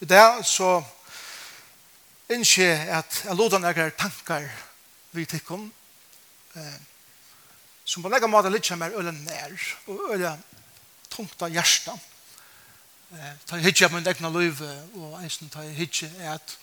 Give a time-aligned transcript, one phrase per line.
[0.00, 0.82] I dag så
[2.28, 4.44] innskje at jeg låter noen tankar
[5.16, 5.62] vi tikkum
[6.52, 6.74] eh,
[7.80, 9.54] som på nega måte litt mer øyla nær
[9.88, 10.34] og øyla
[11.08, 14.68] tungt av hjärsta eh, ta hitje av min egna løyve
[15.00, 16.58] og eisen ta hitje er at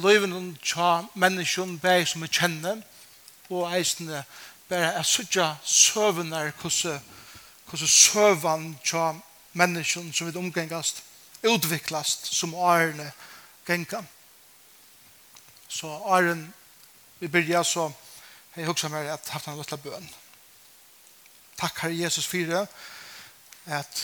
[0.00, 2.80] løyven tja menneskjon bæg som vi kjenner
[3.50, 4.08] og eisen
[4.70, 7.04] bare er sutja søvner hvordan
[8.00, 9.10] søvan tja
[9.52, 11.04] menneskjon som vi omgengast
[11.42, 13.10] utviklast som årene
[13.66, 14.02] genka.
[15.68, 16.54] Så åren
[17.18, 17.90] vi byrja så
[18.56, 20.06] jeg hugsa meg at haft en løtla bøn.
[21.60, 22.64] Takk Herre Jesus fyrir
[23.66, 24.02] at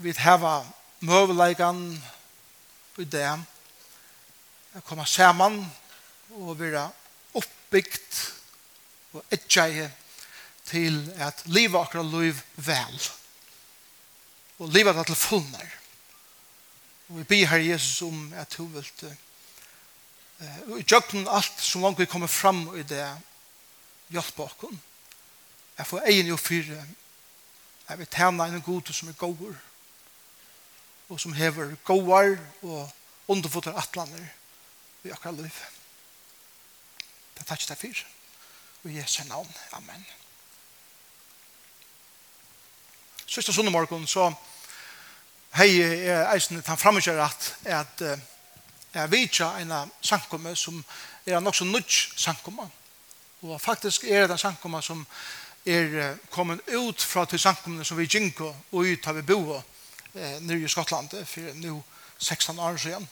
[0.00, 0.62] vi heva
[1.04, 1.82] møveleikan
[2.98, 3.28] i det
[4.78, 5.60] å komme sammen
[6.38, 6.86] og være
[7.38, 8.18] oppbyggt
[9.16, 9.90] og etjeie
[10.68, 12.98] til at livet akkurat liv vel.
[12.98, 13.17] Takk
[14.58, 15.74] og livet er til fullmer.
[17.08, 18.86] Og vi ber her Jesus om at du vil
[20.38, 20.84] og i
[21.26, 23.02] alt som langt vi kommer fram i det
[24.08, 24.76] hjelp bakom
[25.78, 26.78] jeg får egen og fyre
[27.88, 29.56] jeg vil tjene en god som er gåver
[31.08, 32.90] og som hever gåvar og
[33.28, 34.28] underfotter atlander
[35.04, 35.58] i akkurat liv
[37.34, 38.04] det er takk til fyr
[38.84, 40.06] og Jesu navn, Amen.
[43.26, 44.30] Sista sundag morgon så
[45.56, 48.02] hei er eisen han framgjør at at
[48.94, 50.84] jeg vet ikke en sankumme som
[51.26, 52.70] er nok så nudge sankumme
[53.42, 55.06] og faktisk er det en sankumme som
[55.66, 59.62] er kommet ut fra til sankumme som vi gjenko og ut av vi bo
[60.14, 61.82] eh, nere i Skottland for nå
[62.18, 63.08] 16 år siden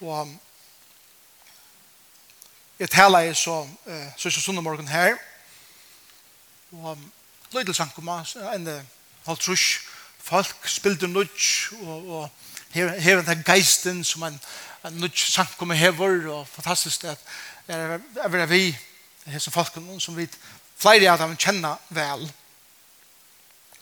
[0.00, 0.36] og
[2.80, 5.16] jeg taler jeg så eh, så så her.
[6.72, 6.98] Og
[7.52, 8.24] lydel sankumme
[8.54, 8.68] en
[9.26, 9.89] halvt trusj
[10.30, 12.28] folk spilte nudge, og, og
[12.70, 14.38] her, her er den geisten som en,
[14.86, 17.18] en nudge samkommer hever, og fantastisk at
[17.68, 18.76] er, er vi,
[19.26, 20.28] hese folken, som vi
[20.78, 22.24] flere av dem kjenner vel.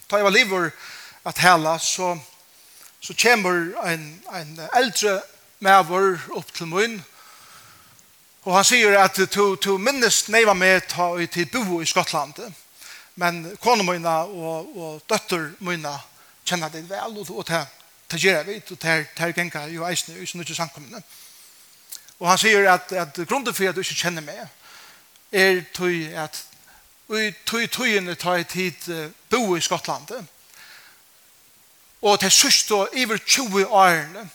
[0.09, 0.73] Da jeg var livet
[1.28, 2.17] at hela, så,
[3.00, 5.21] så kommer en, en eldre
[5.61, 6.99] medover opp til munn,
[8.49, 12.39] Og han sier at to, to minnes neiva med ta i til bo i Skottland.
[13.21, 15.93] Men kone mine og, og døtter mine
[16.49, 17.67] kjenner det vel, og det
[18.11, 21.03] det gjør vi, og det er genga jo eisne, og sånn ikke samkommende.
[22.19, 24.41] Og han sier at, at grunden for at du ikke kjenner meg,
[25.33, 26.39] er tøy at
[27.09, 28.89] vi tøy tøyene tar jeg tid
[29.31, 30.25] bo i Skottlandet,
[32.01, 34.29] og til sørst og iver 20 årene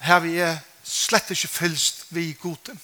[0.00, 0.36] har vi
[0.84, 2.74] slett ikke fylst vi gode.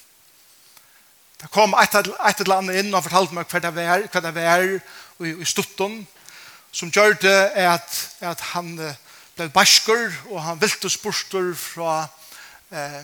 [1.39, 4.35] Det kom et, et eller annet inn og fortalte meg hva det var, hva det
[4.35, 6.01] var i, i Stutton,
[6.79, 8.77] som gjør det at, at han
[9.35, 12.05] ble basker, og han vilte spørster fra
[12.71, 13.01] eh,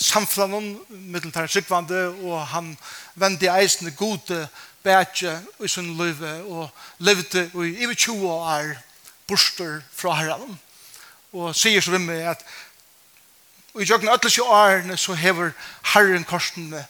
[0.00, 2.70] samflanen middeltar sikvande og han
[3.18, 4.46] vendi eisende gode
[4.82, 8.72] bætje i sin liv, og levde i over 20 år
[9.28, 10.56] borster fra herren.
[11.32, 12.44] Og sier så vimme at
[13.78, 15.52] i jøkken ætlis årene så hever
[15.92, 16.86] herren korsene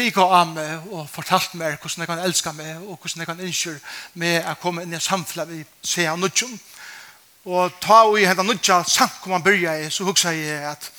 [0.00, 3.42] kika av meg og fortalt meg hvordan jeg kan elske meg og hvordan jeg kan
[3.44, 3.80] innskjøre
[4.22, 6.54] meg å komme inn i samfunnet vi ser av nødgjøn.
[7.50, 10.90] Og ta og i hendan nødgjøn samt kom man begynner i, så husker jeg at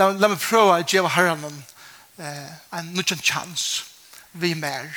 [0.00, 3.66] la, la meg prøve å gjøre herren eh, en nødgjøn chans
[4.32, 4.88] vi mer.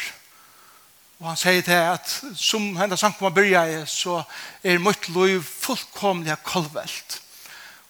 [1.19, 4.21] Og han sier til at som hendan samt kom man begynner i, så
[4.63, 7.19] er mitt liv fullkomlig kolvelt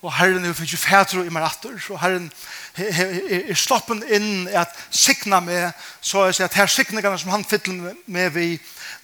[0.06, 2.28] og Herren er fyrir fætru i meg atter, så Herren
[2.78, 5.72] er sloppen inn at sikna meg,
[6.02, 8.50] så jeg sier at her signingene som han fyller med vi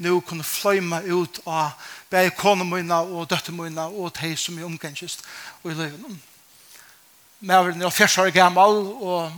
[0.01, 1.73] nå kunne fløyma ut av
[2.13, 5.25] bæg kone mine og døtte mine og de som er omgengist
[5.63, 6.19] og i løyven.
[7.41, 9.31] jeg var fjerst år gammal, og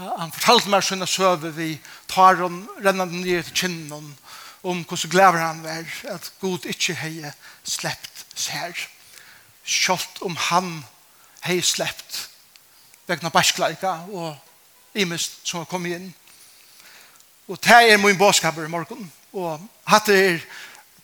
[0.00, 1.74] han fortalte meg sånne søve vi
[2.08, 4.16] tar om rennende ned til kinnen
[4.62, 7.32] om hvordan glæver han var, at Gud ikke hei
[7.64, 8.72] sleppt sær.
[9.64, 10.80] Kjolt om han
[11.44, 12.26] hei sleppt
[13.10, 14.36] vegna bæskleika og
[14.94, 16.10] imist som har kommet inn.
[17.48, 19.12] Og det er min bådskaper i morgen.
[19.32, 20.38] Og hatt det er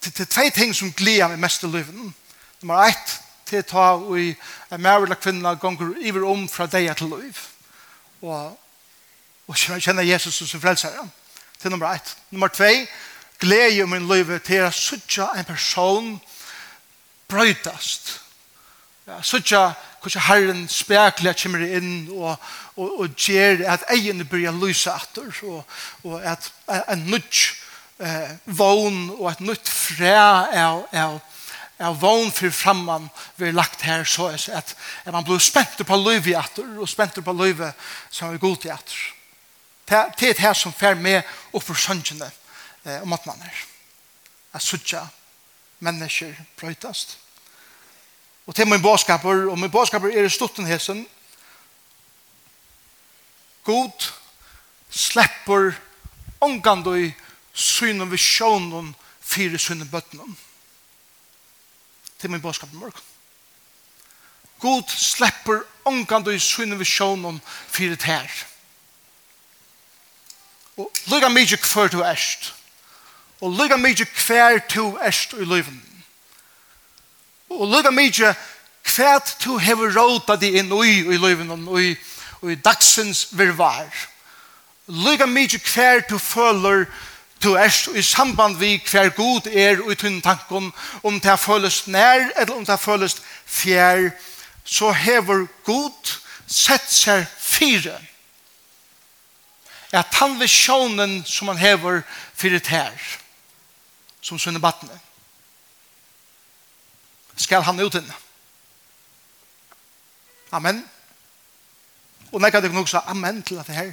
[0.01, 1.95] til, til tve ting som gleder meg mest i livet.
[2.63, 3.17] Nummer ett,
[3.47, 4.35] til ta og i
[4.73, 7.39] en mævla kvinna gonger iver om fra deg til liv.
[8.23, 8.59] Og,
[9.47, 11.09] og kjenne Jesus som frelsere.
[11.63, 12.17] Til nummer ett.
[12.31, 12.87] Nummer tvei,
[13.39, 16.15] gleder min livet til å sutja en person
[17.29, 18.26] brøytast
[19.23, 19.71] Suttja
[20.03, 22.41] hvordan Herren spekler kommer inn og,
[22.75, 25.63] og, og gjør at egene börjar lyse etter og,
[26.03, 26.49] og at
[26.91, 27.43] en nytt
[28.03, 30.15] eh, vogn og et nytt fræ
[30.59, 31.21] av, av,
[31.79, 33.07] av vogn for framman
[33.39, 34.75] vi lagt her så at,
[35.05, 38.75] at man blir spent på livet etter og spent på livet som er god til
[38.75, 39.05] etter.
[39.87, 41.23] Det er det her som fer med
[41.53, 43.63] opp for søngjene eh, om at man er.
[44.51, 45.05] At suttja
[45.79, 47.21] mennesker brøytast.
[48.47, 51.07] Og til min båskaper, og min båskaper er i stutten hesen,
[53.65, 54.13] god
[54.91, 55.73] slipper
[56.41, 57.15] slepper i
[57.53, 60.37] synen ved sjånen fire synen bøttenen.
[62.19, 63.01] Til min bådskaper mørk.
[64.61, 68.31] God slipper slepper i synen ved sjånen fire tær.
[70.77, 72.55] Og lukka mykje hver du erst.
[73.41, 75.83] Og lukka mykje hver du erst i løyven.
[77.51, 78.35] Og lukka mykje
[78.87, 81.97] kvæt du hever råta di inn ui i leven og i,
[82.43, 83.91] i dagsens virvar.
[84.87, 86.87] Lukka mykje kvær du føler
[87.43, 90.73] du erst i samband vi kvær god er og i tunn tanken
[91.03, 94.11] om det følest nær eller om det følest fjær
[94.65, 96.15] så hever god
[96.47, 97.99] sett seg fire
[99.93, 102.03] at han vil sjånen som han hever
[102.35, 102.97] fyrir tær
[104.21, 104.97] som sønne battene
[107.37, 108.13] skal han ut inn.
[110.53, 110.83] Amen.
[112.33, 113.93] Og nekka det nok så amen til at det her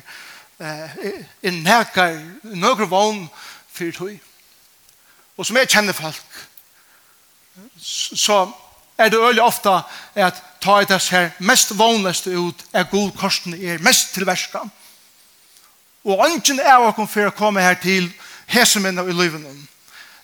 [0.59, 2.07] eh, er nekka
[2.43, 3.25] nøkker vogn
[3.73, 4.17] for tog.
[5.37, 6.39] Og som jeg kjenner folk,
[7.81, 8.45] så
[8.97, 9.69] er det øyelig ofte
[10.15, 14.61] at ta i det her mest vognleste ut er god korsen er mest tilverska.
[16.03, 18.11] Og ønsken er å for å komme her til
[18.47, 19.53] hesemennene i livene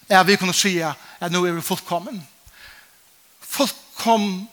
[0.10, 2.20] er vi kunne si at nå er vi fullkommen
[3.50, 4.48] fullkom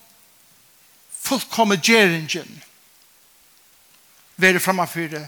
[1.27, 2.63] fullkomme geringen
[4.37, 5.27] være framafyre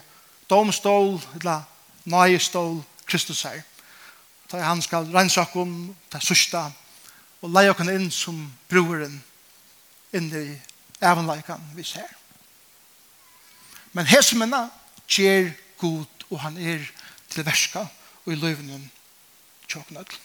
[0.50, 1.64] domstol eller
[2.08, 3.62] nøyestol Kristus her
[4.48, 6.60] da han skal rensa okkom ta sørste
[7.42, 8.38] og leie oss inn som
[8.70, 9.18] broren
[10.16, 10.46] inn i
[11.04, 12.08] evenleikan vi ser
[13.92, 14.68] men hesmena
[15.08, 16.84] gjer god og han er
[17.28, 17.84] til verska
[18.24, 18.88] og i løyvnen
[19.68, 20.24] tjokknødl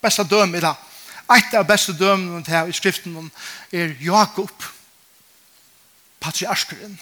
[0.00, 0.74] Beste døm i det
[1.34, 3.30] Et av beste dømene til i skriften
[3.74, 4.52] er Jakob,
[6.22, 6.94] patriarskeren.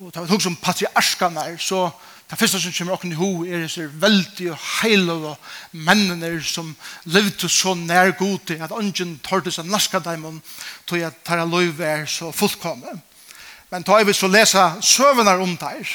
[0.00, 1.90] Og da vi tok som patriarskene er, så
[2.30, 5.34] det første som kommer åkken i ho er disse veldig heilige
[5.72, 6.72] mennene som
[7.04, 10.40] levde så nær god til at ungen tørte seg naska dem
[10.88, 12.96] til at deres liv er så fullkomne.
[13.70, 15.86] Men da vi så lesa søvnene om der,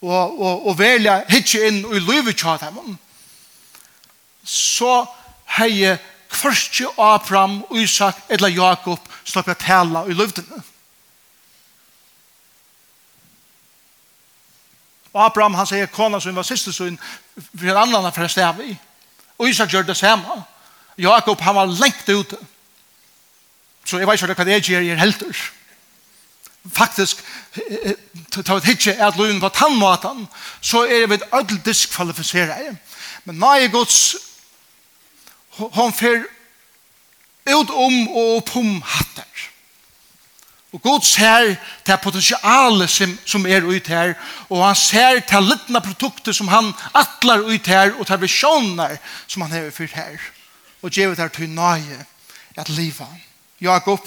[0.00, 2.96] og, og, og velja hitje inn og i livet kjøret dem,
[4.44, 5.04] så
[5.58, 5.96] hei
[6.30, 10.62] kvarskje Abraham, Isak eller Jakob slapp jeg tala i løvdene.
[15.10, 16.98] Og Abraham han sier kona som var siste sønn
[17.34, 18.76] for en annan for en stav i.
[19.40, 20.42] Og Isak gjør det samme.
[20.98, 22.38] Jakob han var lengt ute.
[23.84, 25.42] Så jeg vet ikke hva det er jeg gjør helter.
[26.70, 27.22] Faktisk,
[28.30, 30.26] ta et hitje at løven var tannmaten,
[30.60, 32.76] så er vi ødel diskvalifisere.
[33.24, 34.16] Men nå er Guds
[35.60, 36.24] hon fer
[37.48, 39.50] ut om og pum om hattar.
[40.70, 44.12] Og Gud ser til potensialet som, som er ut her,
[44.48, 48.94] og han ser til littna produkter som han atler ut her, og til visjoner
[49.26, 50.20] som han har fyrt her.
[50.82, 51.98] Og gjør det til nøye
[52.56, 53.26] at livet.
[53.60, 54.06] Jakob,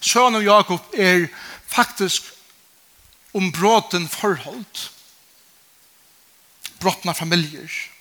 [0.00, 1.28] sønnen Jakob er
[1.66, 2.32] faktisk
[3.34, 4.88] ombråten forhold.
[6.80, 7.68] Brottna familier.
[7.68, 7.97] Brottna familier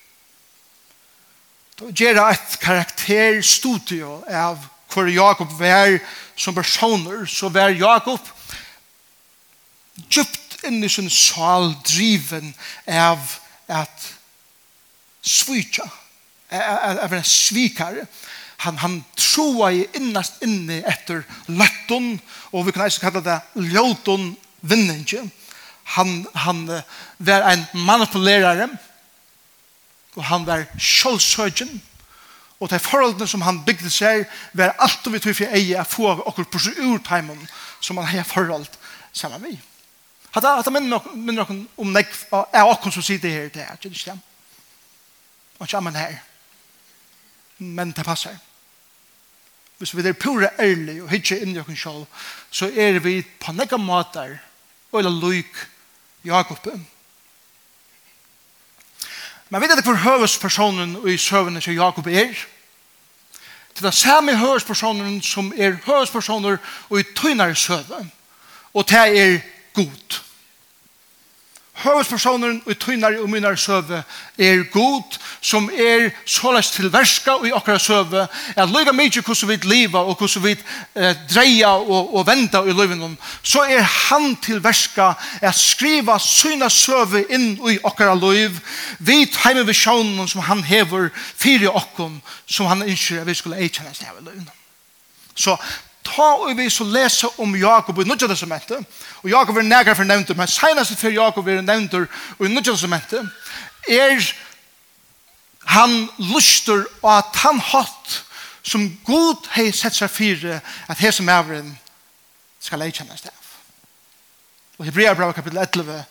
[1.78, 6.00] gjøre et karakterstudio av hvor Jakob var
[6.36, 8.22] som personer, så var Jakob
[10.10, 12.54] djupt inn i sin sal driven
[12.90, 13.22] av
[13.70, 14.08] at
[15.22, 15.86] svika,
[16.50, 18.08] av en svikare.
[18.66, 22.16] Han, han troa i innast inne etter løtten,
[22.50, 24.32] og vi kan eisen kalla det løtten
[24.66, 25.30] vinningen.
[25.94, 26.64] Han, han
[27.22, 28.72] var en manipulerare,
[30.18, 31.78] og han var kjølsøgjen,
[32.58, 34.26] og de forholdene som han bygde seg,
[34.58, 37.44] var alt og vi tog for eie å få okkur på seg ur timen
[37.80, 38.66] som han har forhold
[39.14, 39.60] sammen med.
[40.34, 44.10] Hatta, hatta minner noen om nek er okkur som sier det her, det er ikke
[44.10, 44.18] det.
[45.58, 46.18] Og ikke amen her.
[47.58, 48.36] Men det passer.
[49.78, 53.54] Hvis vi er pure ærlig og hitje inn i okkur sjálf, så er vi på
[53.54, 54.40] nekka måter
[54.92, 55.66] og eller lyk
[56.26, 56.62] Jakob
[59.50, 62.34] Men vet du hvor høvespersonen i søvnet til Jakob er?
[63.76, 66.58] Til den samme høvespersonen som er høvespersoner
[66.90, 68.12] og i tøynare søvn.
[68.74, 69.40] Og det er
[69.74, 70.22] god
[71.84, 74.02] høvespersonen og tøynar og mynar søve
[74.38, 79.50] er god, som er såleis til verska og i okkara søve, at løyga mykje hvordan
[79.50, 80.56] vi liva og hvordan vi
[80.96, 86.70] eh, dreia og, og venda i løyvinon, så er han til verska at skriva syna
[86.70, 88.58] søve inn i okkara løyv,
[89.00, 93.62] vit heime vi sjånen som han hever fyrir okkom, som han ønsker at vi skulle
[93.62, 94.54] eikjennast i løyvinon.
[95.38, 95.54] Så
[96.08, 98.86] ta og vi så lese om Jakob i Nudja Testamentet,
[99.24, 102.08] og Jakob er nægare for nevntur, men senast for Jakob er nevntur
[102.40, 103.28] i Nudja Testamentet,
[103.88, 104.22] er
[105.68, 108.22] han luster og at han hatt
[108.68, 111.74] som god hei sett seg fire at hei som avren
[112.64, 113.34] skal ei kjennes det.
[114.78, 116.04] Og Hebrea brev kapitel 11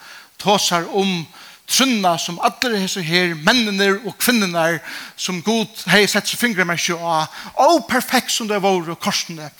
[0.42, 1.24] tåsar om
[1.66, 4.80] trunna som alle hei her mennene og kvinnene
[5.16, 7.32] som god hei sett seg fingre med seg av
[7.66, 9.50] og perfekt som det var og korsene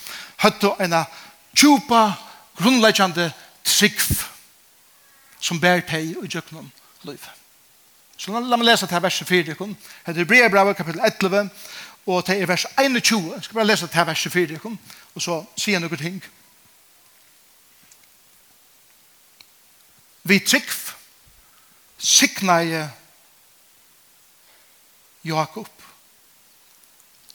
[0.43, 0.95] høttu en
[1.57, 2.17] tjupa,
[2.57, 3.31] grunnleggjande
[3.65, 4.25] trikv
[5.41, 6.71] som bær teg og djøknum
[7.07, 7.27] liv.
[8.17, 9.55] Så la meg lesa til verset 4.
[9.55, 11.51] Det er Hebrea Brava, kapitel 11,
[12.07, 13.35] og det er vers 21.
[13.35, 14.61] Jeg skal bare lesa til verset 4,
[15.15, 16.23] og så sier jeg noen ting.
[20.27, 20.95] Vi trikv
[21.99, 22.89] signaje
[25.27, 25.69] Jakob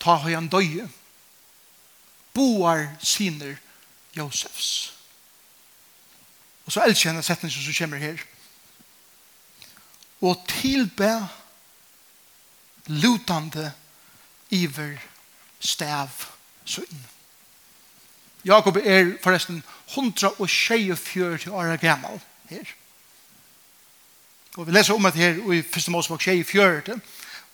[0.01, 0.87] ta høyan døye
[2.33, 3.55] boar siner
[4.17, 4.93] Josefs.
[6.65, 8.17] Og så elsker jeg setningen som kommer her.
[10.21, 11.27] Og tilbe
[12.87, 13.71] lutande
[14.49, 14.97] iver
[15.59, 16.09] stav
[16.65, 17.07] sønn.
[18.45, 22.65] Jakob er forresten 124 år gammel her.
[24.57, 25.87] Og vi leser om at her i 1.
[25.87, 27.01] Mosebok 24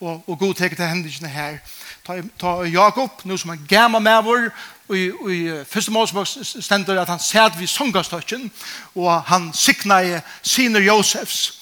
[0.00, 1.58] og, og god teker til hendelsene her.
[2.06, 4.48] Ta, ta Jakob, nå som er gammal med vår,
[4.88, 6.28] og i, og i første målsbok
[6.62, 8.50] stender at han sæt vid sångastøkken,
[8.94, 11.58] og han sikna i siner Josefs.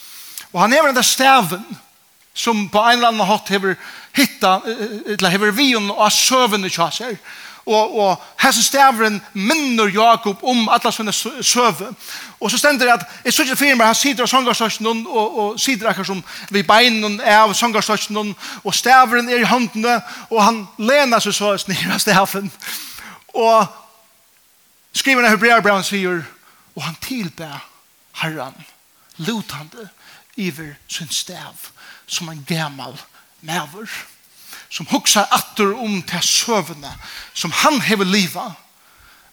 [0.52, 1.64] Og han er den der staven,
[2.34, 3.74] som på en eller annen hatt hever
[4.16, 4.60] hitta,
[5.06, 7.18] eller hever vi og søvende kjasser, og
[7.66, 11.88] og, og hessen stavren minner Jakob om alla sina søve.
[12.40, 15.60] Og så stender det at jeg synes ikke firma han sitter av sangarsøsjonen og, og
[15.60, 16.22] sitter akkur som
[16.54, 19.98] vi beinen av sangarsøsjonen og stavren er i håndene
[20.30, 22.52] og han lener seg så snir av stavren.
[23.34, 23.66] Og
[24.94, 26.22] skriver av Hebreabran sier
[26.76, 27.64] og han tilber
[28.22, 28.54] herran
[29.16, 29.88] lutande
[30.36, 31.72] iver sin stav
[32.06, 32.94] som en gammal
[33.40, 33.90] mæver
[34.76, 36.92] som huxar atter om til søvne,
[37.34, 38.50] som han hever liva.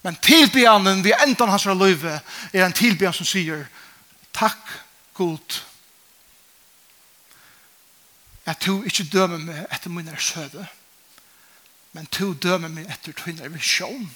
[0.03, 2.21] Men tilbyanen vi endan hans løyve
[2.53, 3.65] er en tilbyan som sier,
[4.33, 4.71] takk
[5.19, 5.59] god,
[8.45, 10.65] at du ikke dømer meg etter min er søve,
[11.91, 14.07] men du dømer meg etter din er visjon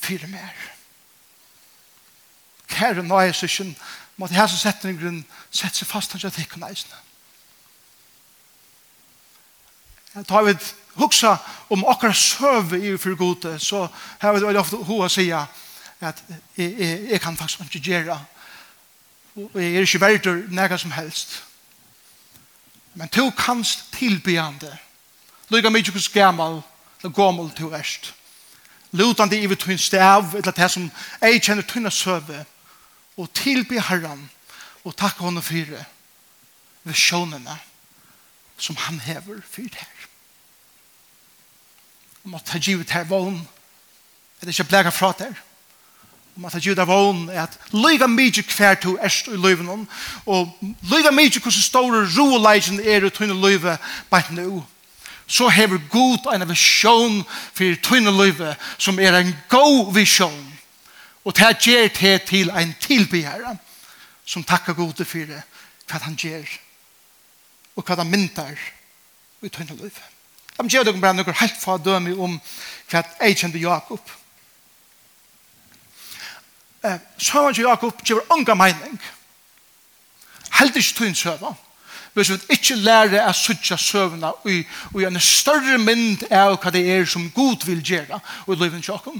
[0.00, 0.66] for mer.
[2.72, 3.76] Kære nøye søsken,
[4.16, 7.11] måtte jeg som setter en grunn sette seg fast hans at jeg tikkene eisene.
[10.28, 10.56] Ta vi
[10.94, 11.36] hugsa
[11.70, 13.88] om akkurat søve i for gode, så
[14.18, 15.46] har vi veldig ofte hoa sier
[16.00, 16.22] at
[16.56, 18.18] jeg, jeg, jeg kan faktisk ikke gjøre
[19.36, 21.44] og jeg er ikke verdt nægget som helst.
[22.94, 24.78] Men to kanst tilbyande
[25.48, 26.60] lukka mykje hos gammal
[27.02, 28.14] og gammal to erst.
[28.92, 30.90] Lutande i vi tun stav eller det som
[31.20, 32.44] jeg kjenner tunna søve
[33.16, 34.30] og tilby herran
[34.84, 35.84] og takk henne fyrir
[36.84, 37.56] ved sjånene.
[37.56, 37.71] Takk
[38.62, 40.06] som han hever fyrt her.
[42.24, 43.48] Om at han givet her vågen,
[44.40, 45.34] er det ikke blæga fra der.
[46.36, 49.88] Om at han givet her vågen er at lyga mykje hver to erst i løyven
[50.26, 53.78] og lyga mykje hvordan store roleisen er i tøyne løyve
[54.10, 54.64] bare nå.
[55.26, 60.52] Så hever god en visjon for tøyne løyve som er en god visjon.
[61.24, 63.56] Og det gjør det til en tilbygjere
[64.24, 65.42] som takker god for det,
[65.86, 66.61] for han gjør det
[67.76, 68.58] og hva det myndar
[69.42, 69.96] i tøyne liv.
[70.58, 72.36] De gjør dere bare noen helt fra døme om
[72.90, 74.00] hva jeg kjente Jakob.
[76.84, 79.00] Eh, Så var til Jakob gjør unga mening.
[80.58, 81.56] Helt ikke tøyne søvn.
[82.12, 86.82] Hvis vi ikke lærer å sutja søvnene og i en større mynd av hva det
[86.92, 89.16] er som Gud vil gjøre i livet til Jakob.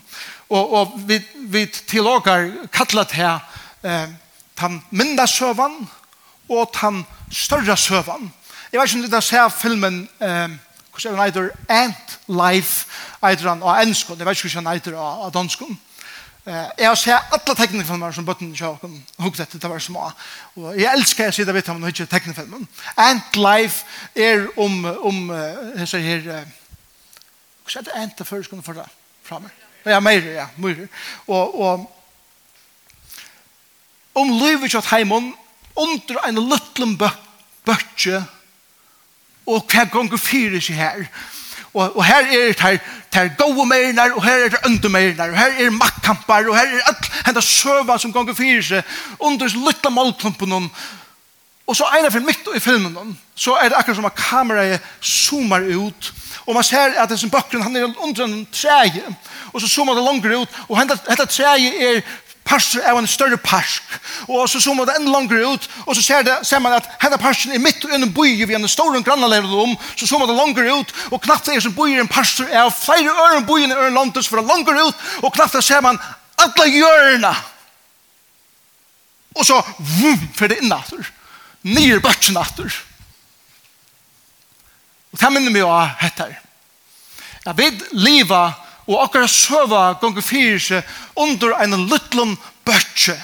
[0.50, 1.16] Og, og vi,
[1.48, 3.40] vi tillager kattlet her
[3.82, 4.12] eh,
[4.60, 5.88] den mynda søvn
[6.52, 7.00] og den
[7.32, 8.28] større søvn
[8.72, 12.86] Jeg vet ikke om du har sett filmen, hvordan er den heter, Ant Life,
[13.20, 15.76] heter han av enskånd, jeg vet ikke hvordan han heter av danskånd.
[16.46, 18.80] Jeg har sett alle teknikfilmer som bøtten ikke har
[19.26, 20.08] hukket etter, å være små.
[20.56, 22.64] Og jeg elsker jeg sier vidt om den ikke teknifilmen.
[22.96, 23.84] Ant Life
[24.16, 26.48] er om, om uh, jeg sier her, uh,
[27.62, 28.88] hvordan er det Ant det før skulle få det
[29.22, 29.52] fra meg?
[29.84, 30.86] Ja, mer, ja, mer.
[31.28, 31.92] Og, og
[34.18, 35.34] om livet kjøtt heimån,
[35.76, 38.24] under en liten bøtje,
[39.46, 41.06] og hva ganger fyrer seg her.
[41.72, 42.78] Og, og her er det her,
[43.14, 46.66] her gode meirner, og her er det ønde meirner, og her er maktkamper, og her
[46.68, 50.68] er alt henne søva som ganger fyrer seg, under lytta målklumpen om,
[51.66, 55.64] og så ena for midt i filmen, så er det akkurat som at kameraet zoomar
[55.64, 56.12] ut,
[56.46, 59.04] og man ser at som bøkken, han er under en treje,
[59.52, 62.02] og så zoomar det langer ut, og henne, henne er
[62.44, 63.82] parser av en større parsk.
[64.28, 66.88] Og så så må det enda langer ut, og så ser, det, ser man at
[67.02, 70.36] henne parsken er midt under byen vi en stor grannlever om, så så må det
[70.36, 73.94] langer ut, og knapt er som byer en parser av flere øren byen i øren
[73.94, 76.00] landet, for det langer ut, og knapt ser man
[76.42, 77.34] alle hjørna.
[79.34, 81.06] Og så vum, for det inn atter.
[81.62, 82.72] Nye bøtjen atter.
[85.12, 86.40] Og det minner meg av hette her.
[87.42, 92.34] Jeg vet livet og akkurat søva gonger fyrir seg under en luttlum
[92.66, 93.16] bøtje.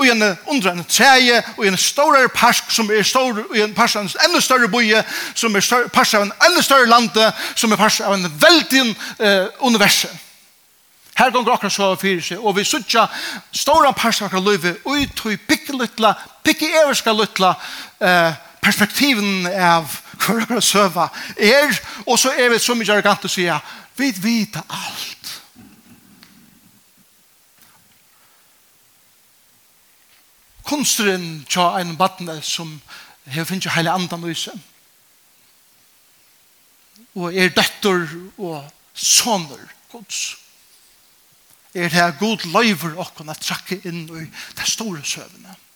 [0.00, 4.00] Og en under en treje, og en større parsk som er stor og en parsk
[4.00, 7.72] av en enda større boie som er større, parsk av en enda større lande som
[7.72, 8.84] er parsk av en veldig
[9.20, 10.10] eh, universe
[11.14, 13.04] her gonger akkurat søva fyrir seg og vi sutja
[13.54, 17.52] stora parsk av okkara løyve ut og pikke luttla pikke everska luttla
[18.00, 19.90] eh, perspektiven av
[20.22, 21.70] hver akkurat søva er
[22.06, 25.30] og så er vi så mykje arrogant å sier Vi vet alt.
[30.64, 32.78] Kunsteren tja en badne som
[33.28, 34.62] har finnst jo heile andan og isen.
[37.18, 38.06] Og er døtter
[38.38, 40.22] og soner gods.
[41.74, 44.24] Er det god løyver okken at trakke inn i
[44.56, 45.71] det store søvnet.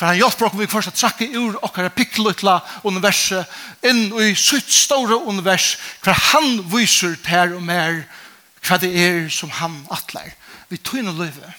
[0.00, 2.54] For han hjelper oss vi først å trakke ur okkar pikkelutla
[2.88, 8.06] universet inn i sitt store univers for han viser ter og mer
[8.64, 10.30] hva det er som han atler.
[10.72, 11.50] Vi tog inn og løyve.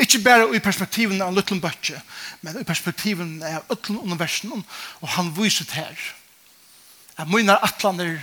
[0.00, 2.00] Ikke bare i perspektiven av Lutlund Bøtje,
[2.40, 5.92] men i perspektiven av Lutlund universen og han viser ter.
[7.20, 8.16] At mine atlander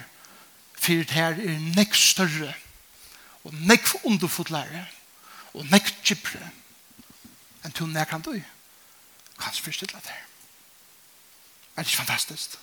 [0.74, 2.50] fyrir her er nekk større
[3.46, 4.88] og nekk underfotlare
[5.54, 6.42] og nekk kjipre
[7.62, 8.42] enn til nekk han døy.
[9.40, 10.14] Kanst forstille det.
[11.76, 12.58] Er det ikke fantastisk?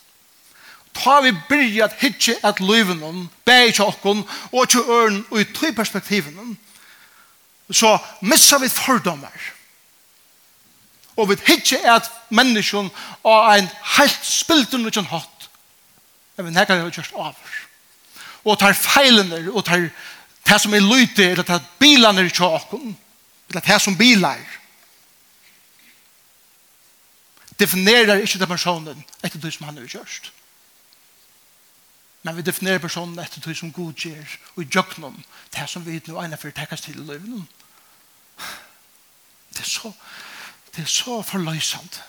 [0.95, 5.41] Ta vi byrja at hitje at løyven om, bæg til okkon, og til øren, og
[5.41, 6.59] i tøy perspektiven,
[7.71, 9.53] så missa vi fordommer.
[11.17, 12.91] Og vi hitje at menneskjon
[13.25, 15.49] har en helt spilt under kjønn hatt.
[16.37, 17.57] Jeg vet nekker det jeg kjørst over.
[18.45, 19.89] Og tar feilene, og tar
[20.49, 22.97] det som er lyte, eller tar bilene til okkon,
[23.49, 24.41] eller tar som bilar,
[27.63, 30.33] definerar ikke den personen etter det som han har gjort.
[32.23, 35.19] Men vi definerer personen etter det som Gud gjør og gjøknum
[35.55, 37.43] det som vi nå egnet for å tekkes til i løven.
[39.53, 39.91] Det er så,
[40.75, 42.01] det er så forløsant.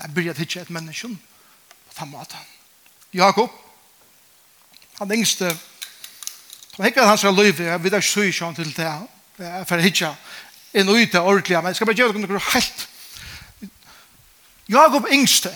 [0.00, 2.50] Jeg blir ikke et menneske på den måten.
[3.12, 3.50] Jakob,
[4.98, 5.50] han yngste,
[6.76, 8.92] han hikker hans av løyve, jeg vet ikke så ikke han til det,
[9.36, 10.14] for får hikker
[10.78, 12.86] inn og ut det ordentlig, men jeg skal bare gjøre noe helt
[14.70, 15.50] Jakob yngste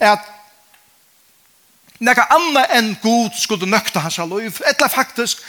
[0.00, 0.30] er at
[2.02, 5.42] nekka anna enn god skulle nøkta hans liv, etla faktisk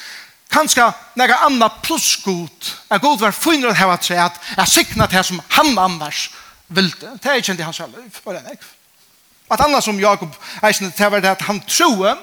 [0.54, 5.08] kanska nekka anna pluss god, at god var funner at hava tre at jeg sikna
[5.10, 6.28] til som han annars
[6.68, 8.68] vilde, det er ikke hans liv, var det nekv.
[9.52, 12.14] At anna som Jakob eisne, det var det at han troe,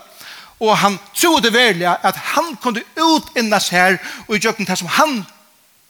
[0.60, 3.98] og han troe det verlig at han kunde utinnas her
[4.28, 5.24] og i jøkken til som han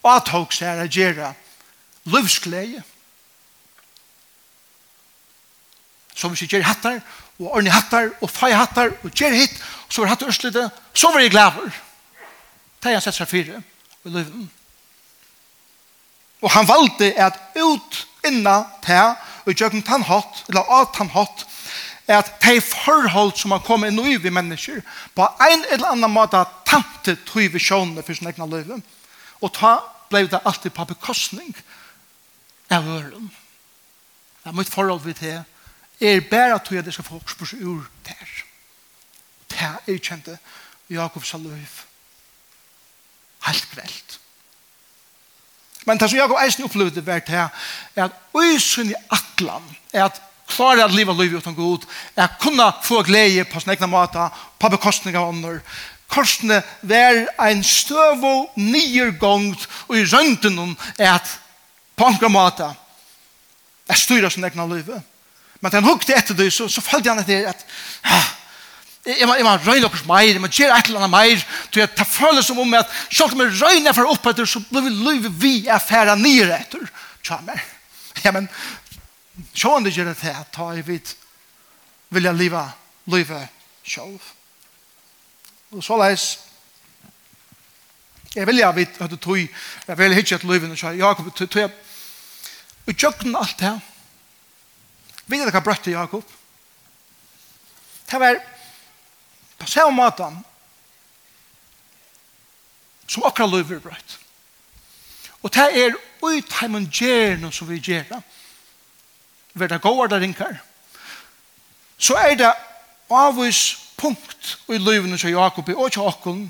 [0.04, 1.34] athogs her a gjerra
[2.08, 2.82] livsgleie,
[6.20, 7.00] som ikke gjør hattar,
[7.40, 9.56] og ordne hattar, og fei hattar, og gjør hitt,
[9.88, 11.82] så var hattar østlite, så var jeg glad for.
[12.80, 13.60] Det har sett seg fire
[14.04, 14.48] i livet.
[16.40, 19.04] Og han valgte at ut innan det,
[19.46, 21.46] og gjøkken tann hatt, eller at han hatt,
[22.10, 24.80] at de forhold som har kommet inn i vi mennesker,
[25.14, 28.82] på en eller annen måte tante tog vi for sin egna livet.
[29.40, 29.78] Og ta
[30.10, 31.54] ble det alltid på bekostning
[32.70, 33.30] av øren.
[34.42, 35.38] Det er mitt forhold vi til
[36.00, 38.30] er bare at det skal få spørs ur der.
[39.50, 40.38] Det er kjente
[40.90, 41.84] Jakob Saløyf.
[43.46, 44.20] Helt grelt.
[45.86, 50.22] Men det som Jakob eisen opplevde var det er at øysen i atlan er at
[50.50, 51.86] klare at livet livet uten god
[52.16, 55.60] er at kunne få glede på sin egna måte på bekostning av ånder
[56.10, 61.38] korsene var en støv og niergångt og i rønten er at
[61.96, 62.66] på en måte
[63.88, 65.02] er styrer sin egna livet
[65.60, 67.64] Men han hukte etter det, så, så følte han etter at
[68.08, 68.28] ah,
[69.04, 71.82] jeg må, jeg må røyne okkurs meir, jeg må gjøre et eller annet meir, til
[71.82, 74.84] jeg tar følelse som om at selv om jeg røyne for opp etter, så blir
[74.86, 76.84] vi løyve vi er færa nere etter.
[77.24, 77.62] Tja, men,
[78.24, 78.48] ja, men,
[79.56, 81.14] sjåan det gjør det til at ta i vidt
[82.12, 82.66] vilja liva,
[83.08, 83.40] løyve
[83.86, 84.32] sjåv.
[85.76, 86.30] Og så leis,
[88.34, 91.70] jeg vilja vidt, at du tog, jeg vil hitje et løyve, og Jakob, tog jeg,
[92.86, 93.76] og tjøkken alt det
[95.30, 96.24] Vet du hva brøtte Jakob?
[98.10, 98.40] Det var
[99.60, 100.26] på samme måte
[103.10, 104.16] som akkurat løyver brøtt.
[105.42, 108.22] Og det er ut heimen gjerne som vi gjerne.
[109.54, 110.58] Vær det gåar der ringer.
[111.98, 112.50] Så er det
[113.10, 116.44] avvis punkt i løyvene som Jakob er og til åkken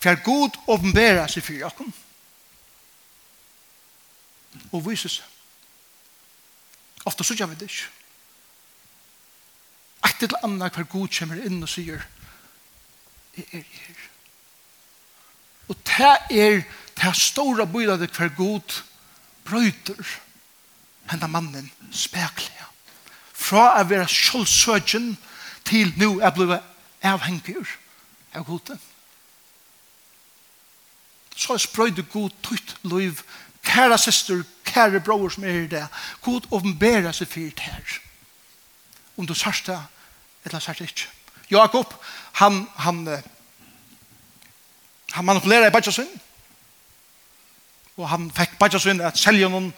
[0.00, 1.90] hver god åpenbæra seg for Jakob.
[4.72, 5.26] Og viser seg.
[7.04, 7.99] Ofte så gjør vi det ikke
[10.10, 12.06] et eller annet hver god kommer inn og sier
[13.36, 14.06] jeg er her.
[15.70, 16.62] Og det er
[16.98, 18.82] det store bøyde hver god
[19.44, 20.16] brøyder
[21.10, 22.68] henne mannen spekler
[23.40, 25.14] fra å være kjølsøkjen
[25.66, 26.66] til nå er blevet
[27.06, 27.56] avhengig
[28.34, 28.78] av godet
[31.36, 33.22] Så er sprøyde god tøyt liv,
[33.64, 35.86] kære søster, kære bror som er i det,
[36.20, 37.94] god åpenbære seg fyrt her.
[39.16, 39.99] Om du sørste, det
[40.44, 41.08] eller sært ikke.
[41.50, 41.94] Jakob,
[42.32, 43.06] han, han,
[45.12, 46.08] han manipulerer i Bajasun.
[47.96, 49.72] og han fikk Bajasun at selge noen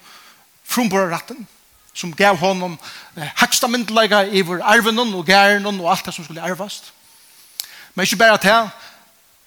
[0.63, 1.47] frumborratten,
[1.93, 2.77] som gav honom
[3.17, 6.93] eh, haksta myndelaga i vår arven og gæren og alt det som skulle arvast.
[7.93, 8.69] Men ikke bare til,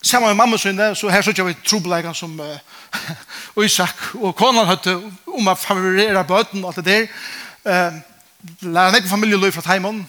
[0.03, 4.93] Saman med mamma sinne, så her sykja vi trobelegan som uh, Isak og konan høtte
[5.27, 7.09] om å favorere bøten og alt det der.
[7.65, 7.97] Uh,
[8.61, 10.05] Lærer han ikke familieløy fra Taimon,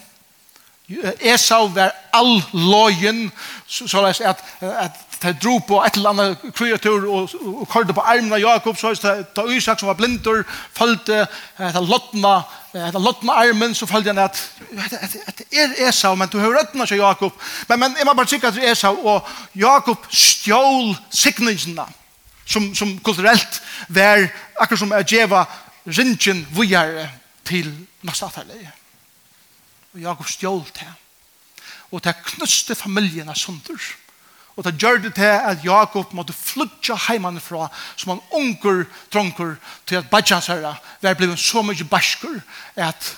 [1.20, 3.32] Esau var all lojen,
[3.68, 8.06] så det at, at de dro på et eller annet kreatur og, og kørte på
[8.08, 10.46] armen av Jakob, så det ta Isak som var blindur,
[10.78, 11.26] følte
[11.60, 12.38] etter lottna
[12.78, 14.40] etter lottna armen, så følte han at,
[14.78, 17.36] at, det er Esau, men du har røttene til Jakob.
[17.68, 21.88] Men, men jeg må bare sikker er Esau, og Jakob stjål sikningene,
[22.46, 25.44] som, som kulturelt var akkurat som å gjeva
[25.88, 27.10] rinjen vujere
[27.48, 27.74] til
[28.08, 28.32] nasta
[29.98, 30.92] og Jakob stjål til.
[31.92, 33.80] Og det knuste familien av sunder.
[34.58, 39.56] Og det gjør det til at Jakob måtte flytja heimanifra som han unger tronker
[39.86, 42.40] til at badjans herre var blevet så mye basker
[42.76, 43.12] at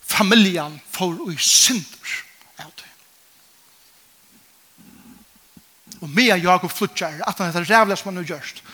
[0.00, 2.16] familien får ui synder
[2.64, 2.88] av det.
[6.00, 8.64] Og med Jakob flytja er at han heter rævlig som han har gjørst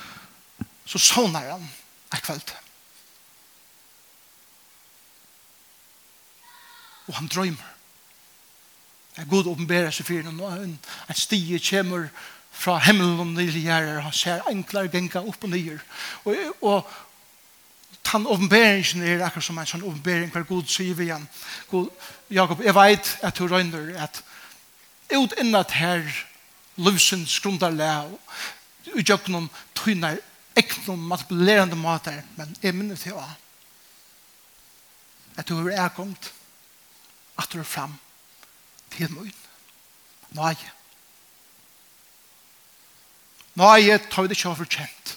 [0.88, 1.68] så sånar han
[2.12, 2.67] er kvalitet
[7.08, 7.74] og han drømmer.
[9.16, 10.74] Det er god å åpenbære seg for noen, en,
[11.10, 12.10] en stige kommer
[12.58, 15.78] fra himmelen og nye gjerder, han ser enklere genka opp og nye.
[16.24, 16.94] Og, og
[18.08, 21.26] han åpenbæringen er akkurat som en sånn åpenbæring hver god sier vi igjen.
[21.70, 21.90] God,
[22.32, 24.22] Jakob, jeg vet at du røyner at
[25.12, 26.06] ut innat her
[26.78, 30.18] løvsens grundarlega og utjøknum tynar
[30.58, 33.26] eknum manipulerande mater, men jeg minner til å
[35.38, 36.32] at du er erkomt
[37.38, 37.94] at du er fram
[38.94, 39.44] til møyen.
[40.36, 40.54] Nei.
[43.58, 45.14] Nei, tar vi det ikke over kjent.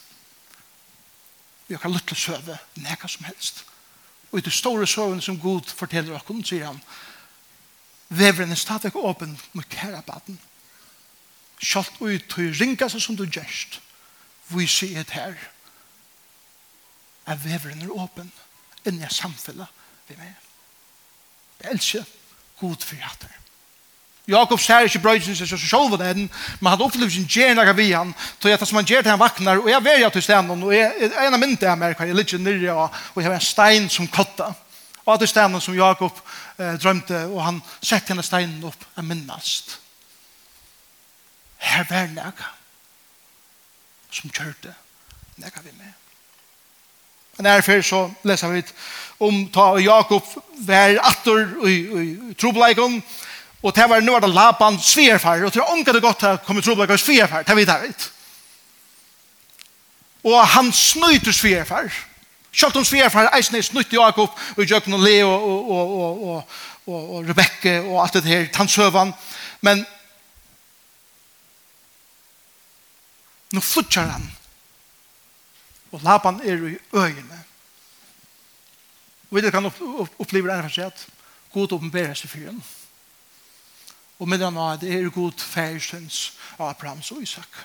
[1.67, 3.63] Vi kan lytte søve neka som helst.
[4.31, 6.79] Og i det store søvene som Gud forteller oss, sier han,
[8.09, 10.39] veveren er stadig åpen mot kære baden.
[11.61, 13.79] Kjalt ut til ringa seg som du gjerst.
[14.51, 15.35] Vi sier et her.
[17.27, 18.31] Er veveren er åpen
[18.87, 19.69] inni samfunnet
[20.07, 20.50] vi med.
[21.63, 22.03] Jeg elsker
[22.59, 23.37] god for hjertet.
[24.27, 26.27] Jakob ser ikke brøyden seg så sjølv den,
[26.59, 29.59] men han opplever sin gjerne av han, til at som han gjør til han vaknar,
[29.59, 32.39] og jeg verger til stenen, og jeg, er en av myndene jeg merker, jeg ligger
[32.39, 34.51] nyrre, og, og jeg har en stein som kotta.
[35.05, 36.19] Og at det stenen som Jakob
[36.57, 39.79] eh, drømte, og han sette henne steinen opp, er minnast.
[41.61, 42.53] Her var nega
[44.11, 44.75] som kjørte
[45.41, 46.00] nega vi med.
[47.41, 48.61] En erfer så leser vi
[49.21, 50.25] om ta og Jakob
[50.65, 52.99] var atter i, i, i trobleikon,
[53.61, 56.61] og det var nå var det Laban sverfar, og det var det godt å komme
[56.61, 58.07] trobleikon sverfar, det vet jeg vet
[60.29, 61.89] Og han snøyter sverfar.
[62.53, 66.59] Sjølt om sverfar eisen er snøyt Jakob, og Jøkken og Leo og, og, og, og,
[66.85, 69.15] og, og Rebecca og alt det her, tannsøvan,
[69.61, 69.85] men
[73.51, 74.29] Nå flytter han
[75.91, 77.43] Og Laban er i øyene.
[79.31, 81.07] Og vi kan oppleve det ene for seg at
[81.53, 82.63] God åpenberer seg for henne.
[84.19, 87.63] Og med den av det er god færsens av Abrahams og Isak.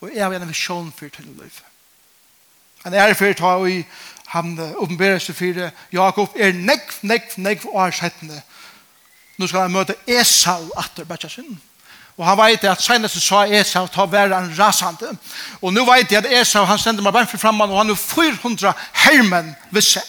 [0.00, 1.60] Og jeg har en visjon for til liv.
[2.84, 3.84] Han er for ta i
[4.28, 8.42] han åpenberer seg for Jakob er nekv, nekv, nekv og er settende.
[9.38, 11.60] Nå skal han møte Esau atter, bætja synden.
[12.18, 15.12] Og han vet at senest så er Esau ta være en rasande.
[15.62, 18.72] Og nå vet jeg at Esau han sender meg bare fram og han er 400
[19.04, 20.02] hermen visser.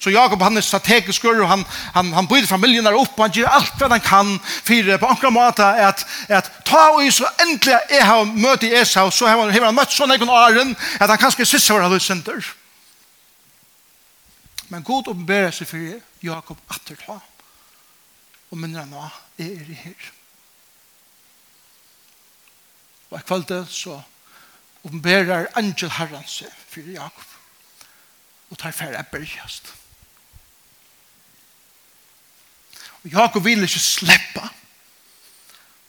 [0.00, 3.36] Så Jakob han er strategisk og han, han, han bryter familien der opp og han
[3.36, 7.76] gjør alt hva han kan for på enkla måte at, at ta og så endelig
[7.92, 11.08] jeg har møtt i Esau så har han, har han møtt sånn egen åren at
[11.08, 12.52] han kanskje siste var han sender.
[14.68, 17.20] Men god åpenberer seg for Jakob atter ta
[18.50, 19.08] og minner han nå
[19.40, 20.12] er i her.
[23.14, 24.00] Og i kvalitet så
[24.82, 27.30] oppenberer Angel Herren seg for Jakob.
[28.50, 29.70] Og tar færre bergjast.
[33.04, 34.42] Og Jakob vil ikke slippe.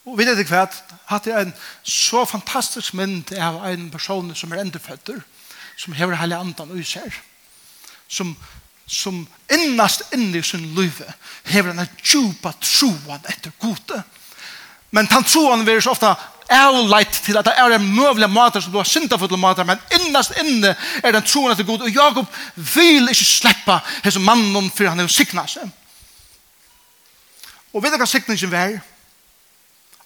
[0.06, 0.68] Og vet ikke hva,
[1.10, 5.24] at det er en så fantastisk mynd av en person som er endeføtter,
[5.82, 7.16] som hever hele andan og ser,
[8.08, 8.36] som,
[8.86, 11.10] som innast inni sin løyve
[11.50, 14.04] hever en djupa troan etter gode.
[14.94, 16.14] Men den troan vil så ofte
[16.52, 20.36] avleit til at det er en møvelig mater som du har syndafulle mater, men innast
[20.42, 25.00] inne er den troen etter god, og Jakob vil ikke slippe hese mannen for han
[25.00, 25.70] er sikna seg.
[27.74, 28.78] Og vet du hva sikningen var?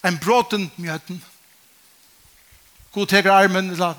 [0.04, 1.20] En bråten mjøten.
[2.94, 3.94] God teker armen, eller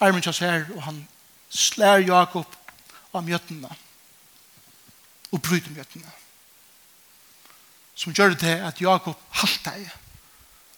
[0.00, 1.02] armen kjøs her, og han
[1.50, 2.60] slær Jakob
[3.14, 3.70] av mjøtene
[5.34, 6.14] og bryter mjøtene
[7.94, 9.86] som gjør det at Jakob halter i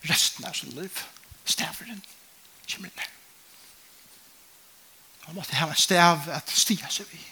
[0.05, 1.03] resten av sin liv
[1.47, 2.03] staveren
[2.67, 3.13] kommer inn her.
[5.27, 7.23] Han måtte ha en stav at stia seg vi.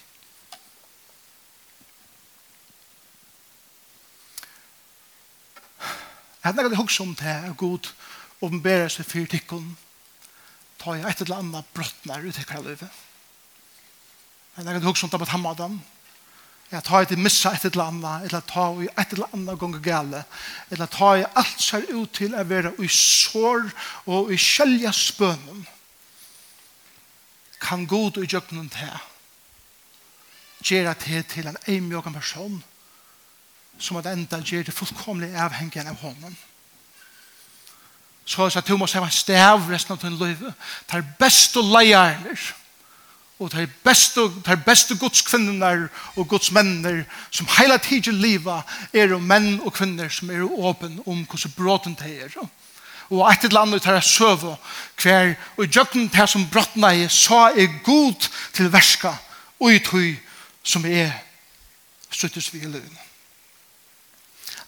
[6.45, 7.89] Jeg hadde nægget hukse om det er god
[8.45, 9.71] åpenbærer seg for tikkun
[10.83, 12.91] ta i et eller annet brottnar ut i kjærlivet.
[12.91, 15.79] Jeg hadde nægget hukse om det på tammadan
[16.71, 20.25] at ta til missa et eller annet, eller ta i et eller annet gong gale,
[20.71, 23.69] eller ta i alt ser ut til å være i sår
[24.11, 25.67] og i kjelja spønnen.
[27.61, 28.95] Kan god og gjøknen til
[30.65, 32.63] gjøre det til en eimjøkken person
[33.79, 36.37] som at enda gjør det fullkomlig avhengig av hånden.
[38.25, 40.41] Så jeg sa, du må se hva stav resten av din liv.
[40.89, 42.39] Det er beste leierner.
[42.39, 42.64] Det
[43.39, 49.59] og de beste, de beste godskvinner og godsmenner som hele tiden livet er jo menn
[49.65, 52.37] og kvinner som er åpen om hvordan bråten de er.
[53.11, 54.57] Og et eller annet tar jeg søve
[55.03, 59.13] hver, og i til som brottene er så er god til verska
[59.61, 60.15] og i tog
[60.63, 61.11] som er
[62.11, 62.99] støttes vi i løgn.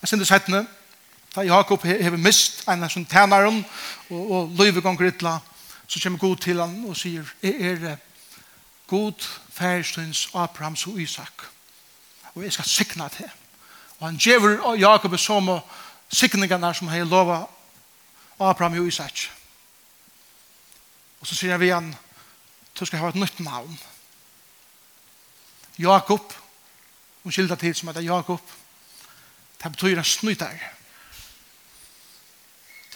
[0.02, 0.66] Jeg synes hettene,
[1.36, 3.64] da Jakob har mist en av sånne tænaren,
[4.10, 5.38] og, og løyve ganger ytla,
[5.88, 7.96] så kommer god til han og sier, er det
[8.86, 11.42] God færstens Abrahams og Isak.
[12.34, 13.30] Og jeg skal sikna til.
[13.98, 15.68] Og han djever Jakob som og
[16.08, 17.44] sikningarna som han lova
[18.38, 19.30] Abraham og Isak.
[21.20, 21.94] Og så sier han vi han,
[22.80, 23.78] du skal ha et nytt navn.
[25.78, 26.32] Jakob,
[27.22, 28.40] hun skilder til som heter Jakob,
[29.62, 30.56] det betyr en snytar.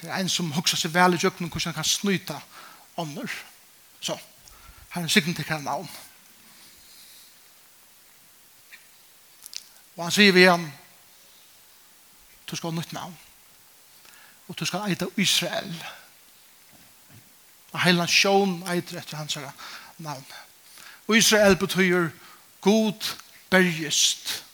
[0.01, 2.39] Det er en som hoksa seg vel i jøkken hvordan han kan snyta
[2.97, 3.33] ånder.
[4.01, 4.30] Sånn.
[4.91, 5.91] Herren sikten til hver navn.
[9.97, 10.65] Og han sier vi igjen,
[12.51, 13.19] du skal ha nytt navn.
[14.49, 15.75] Og du skal eita Israel.
[17.71, 19.39] Og hele sjån eiter etter hans
[19.99, 20.25] navn.
[21.07, 22.09] Og Israel betyr
[22.61, 23.13] god
[23.51, 24.45] bergist.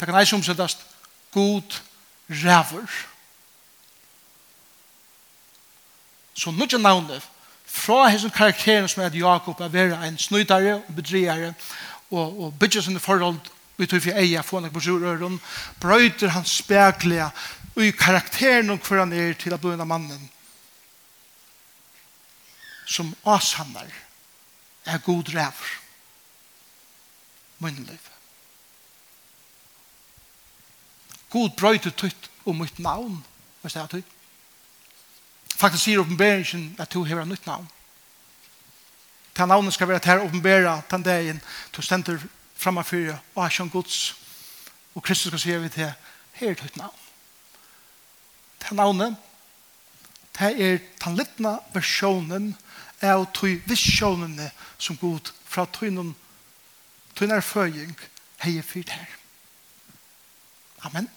[0.00, 0.86] Det kan eis omsettast
[1.30, 1.80] god
[2.30, 2.86] ræver.
[6.34, 7.28] Så nødja navnet
[7.70, 11.54] fra hans karakteren som er Jakob er være en snøydare og bedriare
[12.10, 13.38] og, og bygger sine forhold
[13.76, 15.40] vi tog for eia få nok på sjurøren
[15.80, 17.30] brøyter hans speklige
[17.76, 20.28] og i karakteren og hver han er til å bli en av mannen
[22.90, 23.90] som avsammer
[24.84, 25.76] er god ræver
[27.62, 28.10] munnliv
[31.30, 33.20] God brøyter tøyt om mitt navn.
[33.62, 34.16] Hva er det tøyt
[35.60, 37.68] Faktisk sier oppenberingen at du har nytt navn.
[39.36, 41.42] Ta navnet skal være til å oppenbere den dagen
[41.76, 42.22] du stender
[42.56, 44.14] framme for og er som gods.
[44.94, 45.92] Og Kristus skal si vi til
[46.40, 47.04] her er navn.
[48.60, 49.16] Ta navnet
[50.38, 52.54] det er den littne versjonen
[53.04, 56.14] av tog visjonene som god fra tøynen
[57.14, 58.06] tøynen er
[58.40, 59.08] heier fyrt her.
[60.88, 61.10] Amen.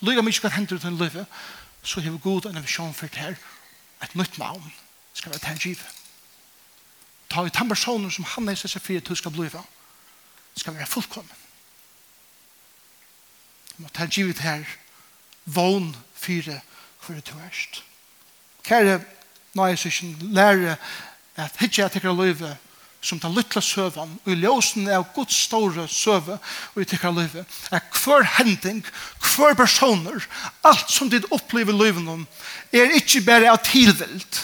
[0.00, 1.26] Lyga mykje hva hender til en løyve
[1.84, 3.36] så har vi god en visjon for det her,
[4.02, 4.72] et nytt navn,
[5.14, 5.80] skal være tengiv.
[7.30, 9.62] Ta ut den personen som han er seg fri at du skal bli fra,
[10.56, 11.40] skal være fullkommen.
[13.76, 14.64] Vi Må tengiv det her,
[15.44, 16.60] vån fire
[17.00, 17.82] for det du erst.
[18.64, 19.00] Kære,
[19.54, 20.76] nøye er lære
[21.36, 22.16] at hittje jeg tekker å
[23.04, 26.38] som den lytla søvan, og i ljósen av Guds store søve
[26.72, 28.80] og i tikkara livet, er hver hending,
[29.20, 30.24] hver personer,
[30.64, 32.24] alt som ditt opplever livet om,
[32.72, 34.40] er ikke bare av tilvild.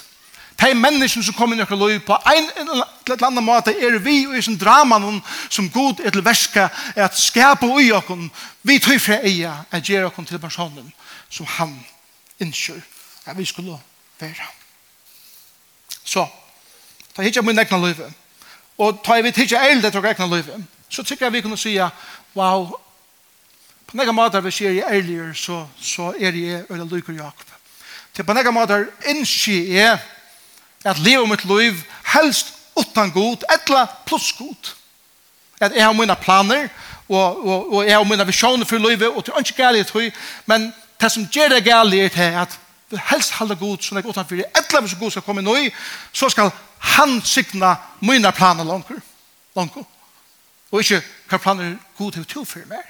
[0.60, 4.36] De menneskene som kommer i okker liv på en eller annen måte er vi og
[4.36, 4.98] i sin drama
[5.48, 8.26] som god er til verska er at skapa ui okken
[8.68, 10.92] vi tøy fra eia er gjer okken til personen
[11.32, 11.72] som han
[12.44, 12.82] innskjør
[13.24, 13.78] at vi skulle
[14.20, 14.52] være.
[16.04, 16.26] Så,
[17.16, 18.19] ta hitja min egna livet
[18.80, 21.90] Og tar vi tidsja eld etter egna livet, så tykker jeg vi kunne sija,
[22.34, 22.70] wow,
[23.86, 27.52] på nega måter vi sier jeg eiligere, så, så er jeg øyla lykker Jakob.
[28.14, 29.98] Til på nega måter innskje jeg
[30.84, 31.82] at livet mitt liv
[32.14, 34.72] helst utan god, etla pluss god.
[35.60, 36.68] At jeg har mine planer,
[37.08, 40.08] og, og, og jeg har mine visjoner for livet, og til ønske gærlig tøy,
[40.46, 42.58] men det som gjør det gærlig er til at
[42.90, 45.68] vi helst halda god, sånn at utanfor, etla hvis god skal komme nå i,
[46.12, 49.00] så skal han signa mina planer langer,
[49.56, 49.84] langer.
[50.70, 52.86] Og ikke hva planer god til to for mer.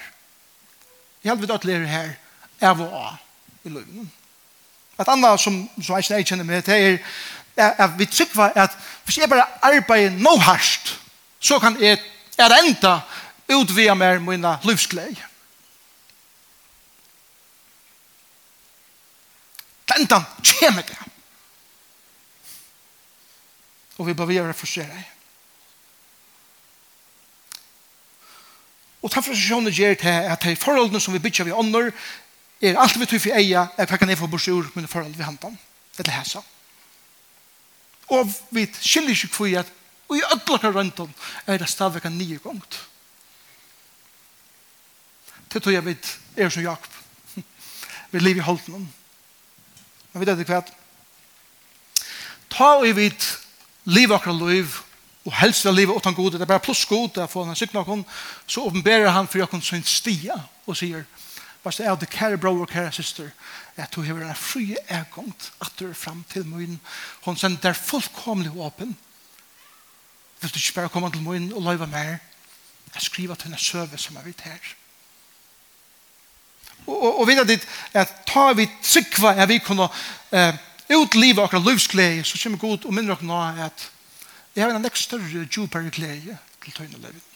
[1.23, 2.13] Jeg helvete at lærer her
[2.61, 3.17] av og av
[3.65, 4.11] i løgnen.
[4.99, 6.99] Et annet som, som jeg ikke kjenner med, det
[7.57, 10.95] er at vi trykker at hvis jeg bare arbeider nå hardt,
[11.39, 11.99] så kan jeg
[12.37, 13.01] er enda
[13.51, 15.11] utvia meg mina livsglei.
[19.91, 21.10] Enda kommer det
[24.01, 25.03] og vi behöver göra frustrerade.
[29.01, 31.91] Og ta frustrationen gjør til at de forholdene som vi bytter vi ånder,
[32.61, 35.13] er alt vi tror for eia, er hva kan jeg få bort ur mine forhold
[35.17, 35.57] vi hantan,
[35.97, 36.41] er hæsa.
[38.09, 39.69] Og vi skiljer ikke for at
[40.09, 40.67] og i ødlaka
[41.01, 41.13] om,
[41.47, 42.87] er det stadig en nye gongt.
[45.53, 45.97] Det tror jeg vi
[46.37, 46.91] er som Jakob.
[48.11, 48.93] Vi lever i holden.
[50.13, 50.61] Men vi vet ikke hva.
[52.49, 53.40] Ta og vi vet
[53.85, 54.79] liv akkurat liv,
[55.25, 58.05] og helst av livet utan gode, det er bare pluss gode for han sikna okon,
[58.49, 61.05] så åpenberer han for okon sin stia og sier,
[61.61, 63.29] hva er det kære bror og kære syster,
[63.77, 66.79] at du har en frie egomt at du er fram til min.
[67.21, 68.97] Hon sender fullkomlig åpen.
[70.41, 72.17] Vil du ikke bare komme til min og løyve mer?
[72.93, 74.73] Jeg skriver til henne søve som jeg vet her.
[76.85, 79.87] Og, og, og vidt at ta vi tryggva at vi kunne
[80.33, 80.57] eh,
[80.97, 83.89] utliva okra livsglede, så kommer god og minner okra nå at
[84.55, 87.27] jeg har en nekst større, djupere glede til tøyne livet.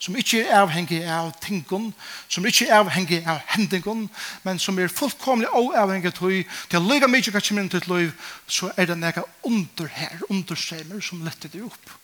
[0.00, 1.92] Som ikke er avhengig av tingene,
[2.28, 4.08] som ikke er avhengig av hendingene,
[4.46, 6.38] men som er fullkomlig avhengig av tøy,
[6.72, 8.14] til å lykke mye hva kommer inn til liv,
[8.48, 11.98] så er det nekka under her, understremer, som letter det opp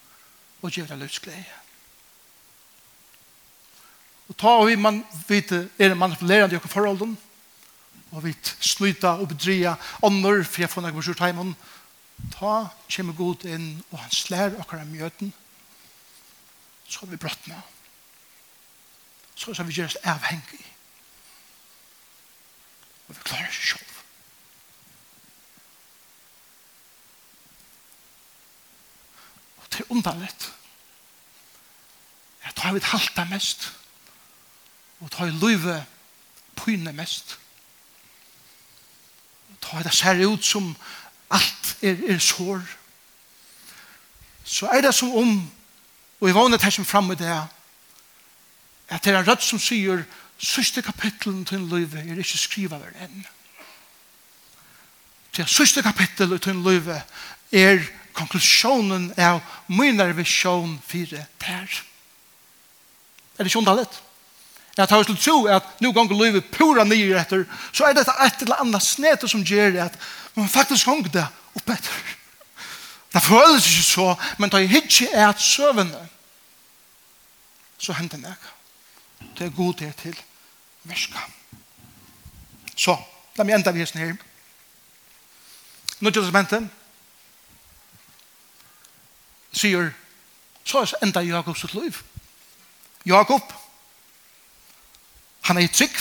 [0.61, 1.63] og gjør det livsglede.
[4.29, 7.17] Og ta vi man vet, er det manipulerende i okra forholden,
[8.17, 8.33] og vi
[8.65, 9.75] sluta og bedria
[10.05, 11.53] ånder, for jeg får noe på sjortheimen.
[12.33, 12.53] Ta,
[12.89, 15.35] kommer god inn, og han slær akkurat mjøten.
[16.89, 17.61] Så har vi brottene.
[19.37, 20.63] Så skal vi gjøre oss avhengig.
[23.07, 23.95] Og vi klarer oss selv.
[29.61, 30.53] Og det er underligt.
[32.47, 33.73] Jeg tar vi halta mest.
[35.05, 35.83] Og tar i løyve
[36.57, 37.37] pyne mest
[39.67, 40.75] ta det ser ut som
[41.31, 42.63] alt er, er sår,
[44.47, 45.51] så er det som om,
[46.21, 47.33] og jeg vågner det som fremme det,
[48.89, 50.05] at det er en rødt som sier,
[50.39, 53.25] sørste kapitlen til en løyve er ikke skrivet hver enn.
[55.37, 57.01] Det sørste kapittel til en løyve
[57.53, 57.83] er
[58.17, 61.81] konklusjonen av min visjon fire der.
[63.37, 63.89] Er det ikke underlig?
[64.77, 68.43] at har til tro at nu gong livet pura nye etter, så er det et
[68.43, 69.97] eller annet snete som gjør at
[70.35, 71.25] man faktisk gong det
[71.57, 72.03] opp etter.
[73.15, 76.09] Det føles ikke så, men det er ikke et søvende,
[77.79, 78.53] så hender det ikke.
[79.39, 80.17] Det er god det til
[80.83, 81.19] verska.
[82.77, 82.97] Så,
[83.37, 84.17] la meg enda visen her.
[86.01, 86.69] Nå til testamentet
[89.57, 89.95] sier,
[90.65, 92.03] så er enda Jakobs liv.
[93.07, 93.53] Jakob,
[95.47, 95.97] Han er trygg.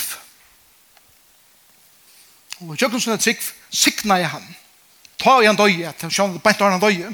[2.60, 4.46] Og i kjøkken som er trygg, sikna jeg han.
[5.20, 7.12] Ta i han døye, til sjøen, bænt han døye.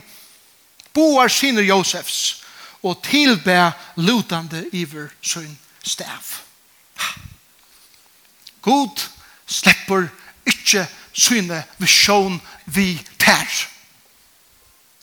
[0.95, 2.43] Boar siner Josefs,
[2.83, 6.41] og tilbe lutande iver sin stav.
[8.62, 9.01] God
[9.47, 10.09] slipper
[10.47, 13.49] ikke syne visjon vi tær.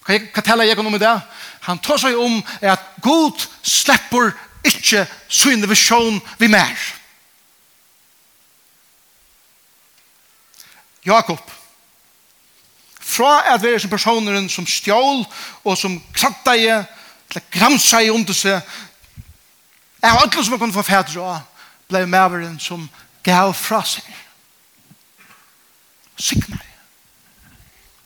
[0.05, 1.15] Kan jeg fortelle jeg om det?
[1.67, 4.31] Han tar seg om at God slipper
[4.65, 6.98] ikke syne visjon vi mer.
[11.05, 11.51] Jakob,
[12.99, 15.25] fra at være som personer som stjål
[15.63, 16.85] og som kratta kratteie,
[17.29, 18.61] til i under seg,
[20.01, 21.41] er alle som har kunnet få fædre av,
[21.89, 22.89] ble medveren som
[23.23, 24.05] gav fra seg.
[26.19, 26.75] Sikna i.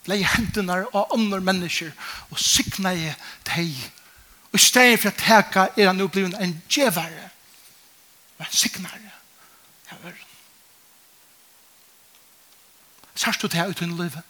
[0.04, 1.92] Ble hendene av andre mennesker
[2.30, 3.08] og sikna i
[3.48, 3.72] deg.
[4.52, 7.30] Og i stedet for å teka er han nå blevet en djevare,
[8.38, 9.10] Men sikna i.
[9.90, 10.23] Jeg var
[13.14, 14.22] Sørst du det ut i livet?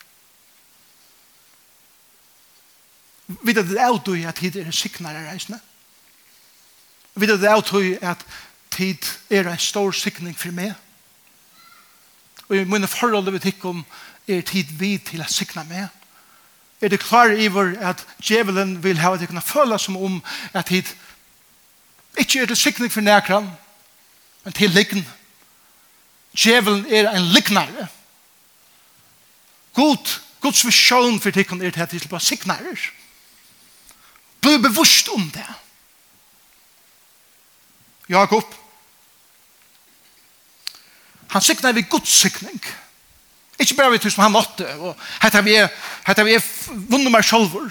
[3.26, 5.60] Vet du det er du i at tid er en signare reisende?
[7.14, 8.24] Vet du det er du i at
[8.70, 10.74] tid er en stor signing for meg?
[12.48, 13.84] Og i mine forhold vet ikke om
[14.28, 15.88] er tid vi til å signa meg?
[16.80, 20.20] Er det klar i vår at djevelen vil ha at jeg kan føle som om
[20.52, 20.90] at tid
[22.18, 23.48] ikke er det signing for nærkran,
[24.44, 25.06] men til liggen.
[26.36, 27.72] Djevelen er en lignare.
[27.72, 28.03] Djevelen
[29.74, 32.88] God, Guds visjon for tikkun er til at vi skal bare signarer.
[34.40, 35.46] Bli bevusst om det.
[38.08, 38.54] Jakob,
[41.30, 42.60] han signar vi Guds sikning.
[43.58, 45.70] Ikke bare vi til som han måtte, og hette vi, er,
[46.06, 46.44] hette vi er
[46.90, 47.70] vunnet meg sjolver.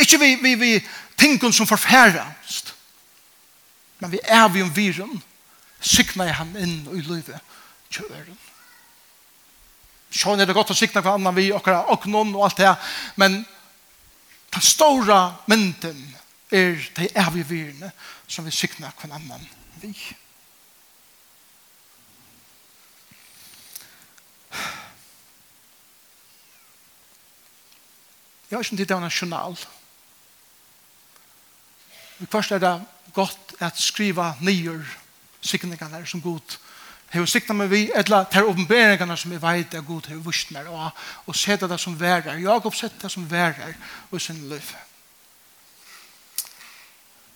[0.00, 0.70] Ikke vi, vi, vi
[1.18, 2.74] tingene som forfærast,
[3.98, 5.22] men vi er vi om viren,
[5.80, 7.40] signar han inn i livet
[7.90, 8.38] kjøren.
[10.12, 12.72] Sjån er det godt å sikta hver annan vi, okkara oknon og alt det,
[13.16, 13.40] men
[14.52, 16.02] den stora mynden
[16.52, 17.92] er de evige virene
[18.28, 19.46] som vi sikna hver annan
[19.80, 19.94] vi.
[28.52, 29.54] Jeg har ikke tid til en journal.
[32.28, 32.74] Først er det
[33.16, 34.84] godt at skriva nyer
[35.40, 36.58] sikningene som god
[37.12, 40.68] hever sikta meg vi, etla ter oppenberingarna som jeg veit er god hever vust meg,
[40.72, 40.90] og,
[41.28, 42.40] og seta det som værer.
[42.40, 43.74] Jakob seta det som værer
[44.12, 44.72] i sin liv.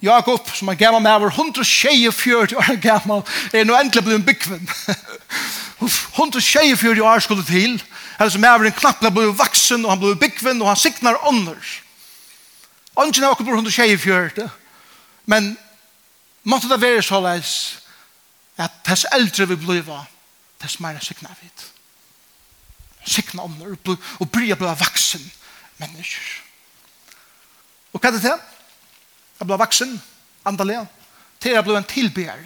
[0.02, 3.22] Jakob, som er gammal med over 124 år gammal,
[3.52, 4.68] er nå endelig blevet byggven.
[5.80, 7.82] 124 år skulle til,
[8.18, 11.20] eller som er en knapp han ble vaksen, og han ble byggven, og han siknar
[11.28, 11.60] ånder.
[12.96, 14.48] Ånden er akkurat 124,
[15.26, 15.56] men
[16.44, 17.52] måtte det være så leis,
[18.57, 20.00] at tess eldre vi bliva,
[20.61, 21.64] tess meira sikna vid.
[23.07, 25.24] Sikna ånder og, og bryr bli vaksen
[25.78, 26.42] mennesker.
[27.92, 28.38] Og hva er det til?
[29.40, 29.96] Jeg blir vaksen,
[30.48, 30.80] andalig,
[31.40, 32.40] til jeg blir en tilbær.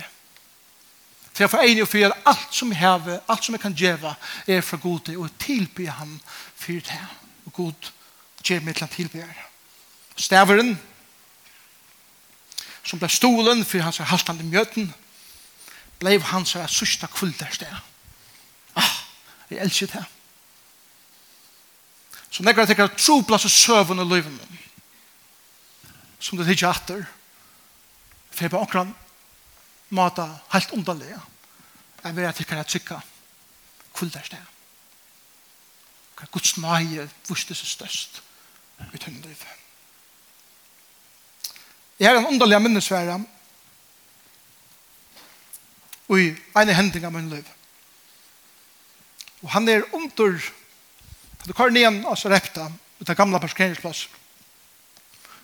[1.35, 4.15] Til jeg får enig og fyrir alt som jeg hever, alt som jeg kan djeva,
[4.47, 6.19] er fra god til, og tilby han
[6.57, 7.03] fyrir det.
[7.47, 7.91] Og god
[8.43, 9.47] djev meg til han tilbær.
[10.17, 10.75] Staveren,
[12.83, 14.91] som ble stolen fyrir hans haltande mjøten,
[16.01, 17.77] blev han så här sista kvälldärste.
[18.73, 18.97] Ah,
[19.49, 20.05] jag älskar det.
[22.31, 24.41] Så när jag tänker att tro plats och sövn och liven
[26.19, 27.07] som det tidsjer etter,
[28.31, 28.89] for jeg på akkurat
[29.89, 31.21] måte helt underliga
[32.03, 33.03] jag vet att jag kan tycka
[33.93, 34.39] kvälldärste.
[36.17, 38.21] Hva Guds nøye vurste seg størst
[38.93, 39.43] i tønne liv.
[42.01, 43.27] Jeg har en underlig minnesvärd
[46.19, 47.47] i ene hending av min liv.
[49.43, 50.41] Og han er under
[51.47, 52.69] du kvar nian av Sarepta
[53.01, 54.05] ut av gamla parkeringsplass.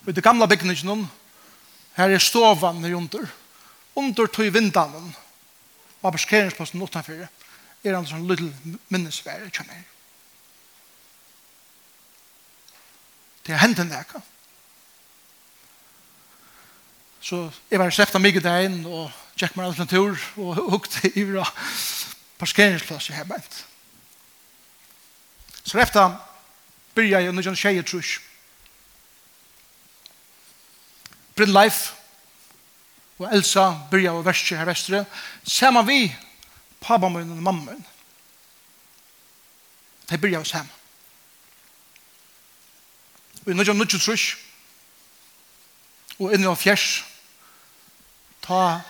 [0.05, 1.07] Og i det gamla bygningen
[1.97, 3.25] her er stovan her under.
[3.97, 5.15] Under tog vindanen
[6.03, 7.25] av parkeringsplassen utanfyr
[7.87, 9.85] er han sånn lille minnesvære kjenner.
[13.47, 13.93] Det er hendt en
[17.23, 20.61] Så jeg var sett av mig der inn og tjekk meg alt en tur og
[20.73, 21.45] hukte i bra
[22.41, 23.65] parkeringsplass i hemmet.
[25.65, 26.17] Så efter
[26.95, 28.21] byrja jeg nødjan tjeje trus.
[31.37, 31.93] Bryn Leif
[33.19, 35.05] og Elsa byrja av verste her vestre.
[35.45, 36.01] Saman vi,
[36.81, 37.85] pappa min og mamma min.
[40.11, 40.73] De byrja av saman.
[43.45, 44.37] Og i nødjan nødjan trus
[46.19, 47.05] og inni av fjers
[48.43, 48.81] ta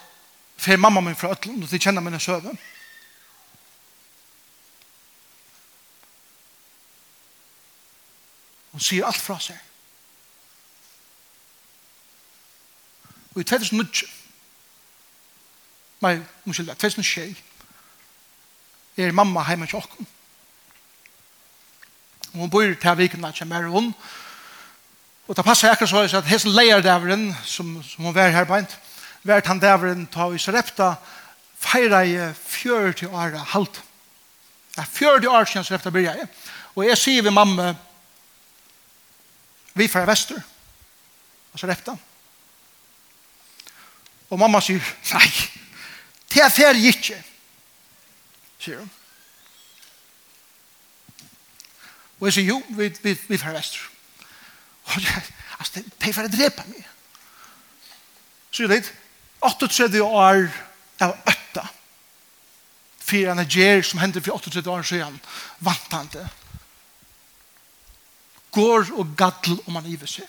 [0.57, 2.57] fer mamma min fra Øtland, og de kjenner mine søve.
[8.73, 9.57] Hun sier alt fra seg.
[13.35, 14.03] Og i 2009,
[16.05, 17.43] nei, unnskyld, 2006,
[18.97, 20.09] er mamma hjemme til åkken.
[22.33, 23.95] Og hun bor til viken der kommer hun.
[25.29, 28.79] Og det passer akkurat så at hesten leier dæveren som, som hun var her beint
[29.27, 30.95] vært han dæveren ta i Sarepta
[31.61, 33.83] feira i fjør til år halvt.
[34.77, 36.29] Ja, fjør til år siden Sarepta bryr jeg.
[36.77, 37.75] Og jeg sier vi mamma
[39.77, 40.41] vi fra Vester
[41.53, 41.97] og Sarepta.
[44.31, 44.83] Og mamma sier
[45.15, 45.31] nei,
[46.33, 47.23] det er ferdig ikke
[48.67, 48.91] sier hun.
[52.19, 53.83] Og jeg sier jo, vi, vi, vi fra Vester.
[54.87, 55.23] Og jeg,
[55.59, 56.87] altså, det er for å drepe meg.
[58.51, 58.93] Så jeg litt,
[59.47, 60.49] 38 år
[61.01, 61.69] av øtta.
[63.07, 65.21] Fyra en som hendte for 38 år siden
[65.59, 66.27] vant han det.
[68.57, 70.27] Går og gaddel om han iver seg.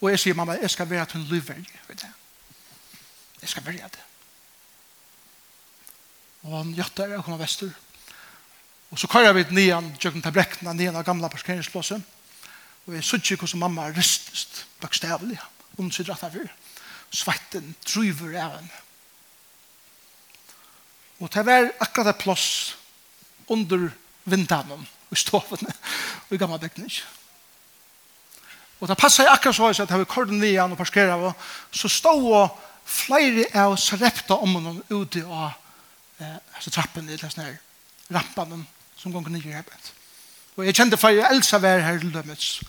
[0.00, 1.80] Og jeg sier mamma, jeg skal være at en lyverje.
[1.88, 2.12] Vet jeg.
[3.40, 4.04] jeg skal være det.
[6.46, 7.72] Og han gjøtter og kommer vestur.
[8.90, 12.04] Og så kører vi ned igjen, jøkken til brekkene, nian av gamla parkeringsplåsen.
[12.86, 15.38] Og jeg synes ikke hvordan mamma ristest, bøkstavelig,
[15.78, 16.36] om sitt rett av
[17.10, 18.82] Svetten driver av henne.
[21.22, 22.76] Og det var akkurat et plass
[23.48, 23.88] under
[24.24, 24.78] vindene
[25.10, 25.72] og stovene
[26.26, 26.92] og i gamle bygning.
[28.80, 31.32] Og det passet akkurat så at jeg var korden vi og parskeret av,
[31.72, 35.54] så stod og flere av sarepta om henne ute av
[36.20, 37.54] eh, trappen i det sånne
[38.12, 38.60] rampene
[38.96, 39.92] som ganger nye arbeid.
[40.56, 42.62] Og jeg kjente fire Elsa var her til dømmets.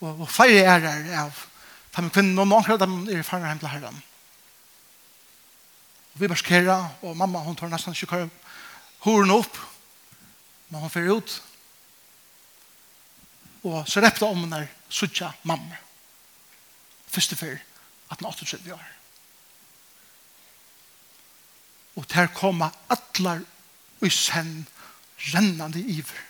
[0.00, 1.40] Og, og fire er her av
[1.92, 4.02] fem kvinner, og noen av dem er fanget hjem til herren.
[6.14, 8.26] Og vi barskerer, og mamma hun tar nesten ikke
[9.04, 9.58] horen opp,
[10.70, 11.34] men hun fer ut.
[13.66, 15.76] Og så repte om henne suttja mamma.
[17.12, 17.58] Første før,
[18.10, 18.86] at hun 38 år.
[21.96, 23.44] Og der kommer atler
[24.00, 24.64] og send
[25.32, 26.24] rennande iver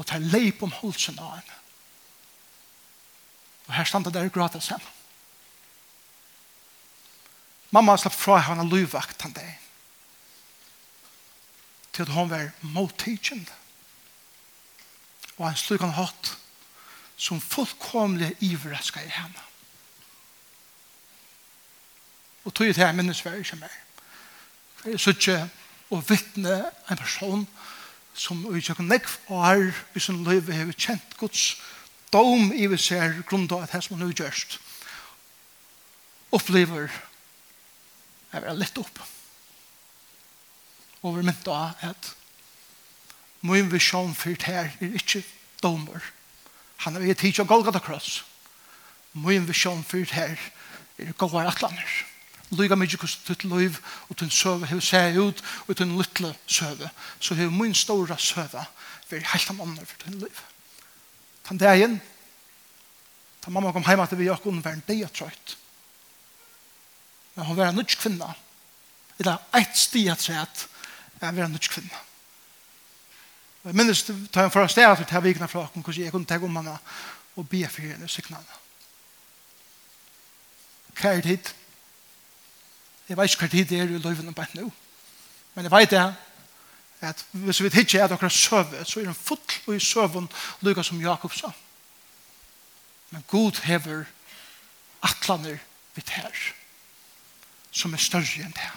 [0.00, 1.56] og tar leip om holsen av henne.
[3.68, 4.96] Og her standa der og gråta sammen.
[7.70, 9.50] Mamma slapp fra henne løyvakt han deg.
[11.92, 13.52] Til at hun var mottegjende.
[15.36, 16.32] Og han slik han hatt
[17.20, 19.46] som fullkomlig ivreska i henne.
[22.48, 23.76] Og tog til jeg minnes hver ikke mer.
[24.80, 25.48] For jeg sitter
[25.92, 27.59] og vittne en person som
[28.14, 31.54] som i tjøkken nekv og er i sin liv har kjent Guds
[32.12, 34.58] dom i vi ser grunn av at her som han har gjørst
[36.34, 36.90] opplever
[38.30, 39.02] er vil lett opp
[41.00, 42.12] og vi mynt av at
[43.46, 45.22] min visjon fyrt her er ikke
[45.62, 46.04] domer
[46.84, 48.20] han er gitt tid til Golgata Cross
[49.12, 50.36] min visjon fyrt her
[51.00, 52.09] er gåvar atlaner
[52.50, 53.78] Lyga mykje hos ditt liv
[54.08, 56.90] og din søve hever seg ut og din lytle søve.
[57.20, 58.64] Så hever min store søve
[59.10, 60.42] veri heilt om andre for din liv.
[61.46, 62.00] Tan dagen,
[63.42, 65.56] ta mamma kom heima til vi jakk var en deg trøyt.
[67.34, 68.34] Men hun var en nødsk kvinna.
[69.18, 70.66] Eller eit at trøyt
[71.20, 72.06] er var en nødsk kvinna.
[73.64, 76.38] Jeg minnes ta en første at vi tar vikna fra henne hvordan jeg kunne ta
[76.40, 76.78] om henne
[77.36, 78.60] og be for henne sikna henne.
[81.00, 81.54] Kjært hit,
[83.10, 84.68] Jeg vet ikke hva tid det er i løyven og bare nå.
[85.56, 86.02] Men jeg vet det
[87.00, 90.28] at hvis vi ikke er dere søve, så er den full i søven
[90.62, 91.50] lykka som Jakob sa.
[93.10, 94.04] Men Gud hever
[95.02, 95.58] atlaner
[95.94, 96.30] vidt her,
[97.70, 98.70] som er større enn det.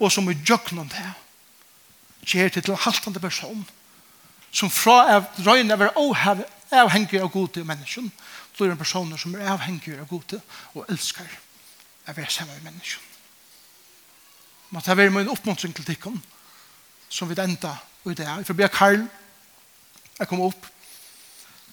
[0.00, 1.12] Og som er jøkken det.
[2.26, 3.68] gjør det til en haltende person,
[4.50, 5.92] som fra av røyne er
[6.72, 8.10] avhengig av gode mennesken,
[8.58, 10.40] blir en person som er avhengig av gode
[10.74, 11.28] og elsker
[12.08, 13.05] å være sammen med mennesken.
[14.76, 16.18] Må ta være min oppmuntring til tikkene
[17.08, 17.70] som vi enda
[18.04, 18.42] ut det her.
[18.44, 19.06] får be Karl,
[20.18, 20.66] jeg kom opp.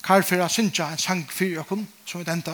[0.03, 1.65] Karl for jeg synes en sang for jeg
[2.05, 2.53] som vi enda.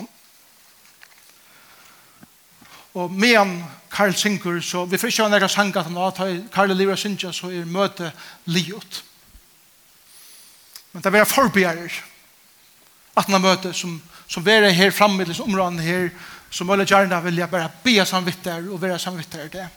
[2.94, 6.74] Og medan Karl synger, så vi får ikke ha noen sang at han har, Karl
[6.74, 8.12] lever synes jeg, så er møte
[8.46, 9.04] livet.
[10.94, 12.00] Men det er forbjører
[13.18, 16.10] at han møte som, som er her framme i disse områdene her,
[16.50, 19.68] som alle gjerne vilja bare be samvittar og være samvittar i det.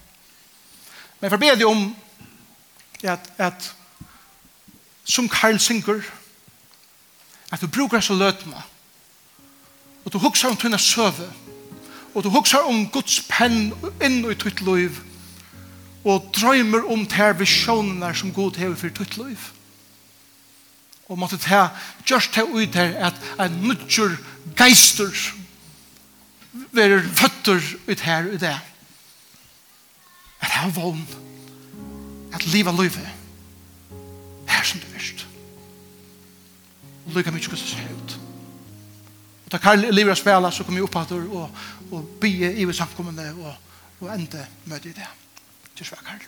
[1.23, 1.85] Men for bedre om
[3.07, 3.75] at, at
[5.05, 6.03] som Karl synger,
[7.53, 8.59] at du bruker så løtene,
[10.05, 11.29] og du hukser om tunne søve,
[12.14, 13.70] og du hukser om Guds penn
[14.03, 14.99] inn i tutt liv,
[16.03, 19.39] og drømmer om ter visjonene som Gud har for tutt liv.
[21.07, 21.68] Og måtte ta,
[22.09, 24.18] just ta ut her, at en nødgjør
[24.59, 25.14] geister
[26.75, 28.72] være føtter ut her og der
[30.43, 31.07] at han vogn
[32.32, 33.09] at liva livet
[34.49, 35.26] her som det virst.
[37.07, 38.18] Og lykka mykje hvordan det ut
[39.53, 42.64] og da Karl lever å spela så kom jeg opp at og, og bygge i
[42.72, 45.09] samkommende og, og ende møte i det.
[45.76, 46.22] Til svært Karl.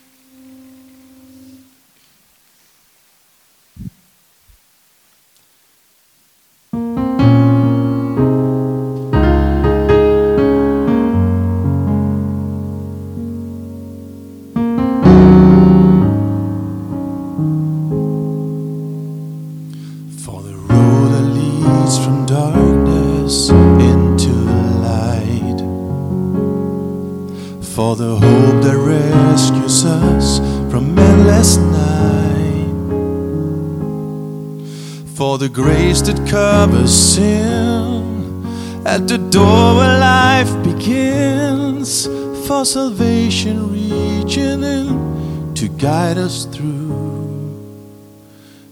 [35.44, 38.82] the grace that covers sin.
[38.86, 42.06] At the door where life begins
[42.46, 46.94] For salvation reaching in To guide us through.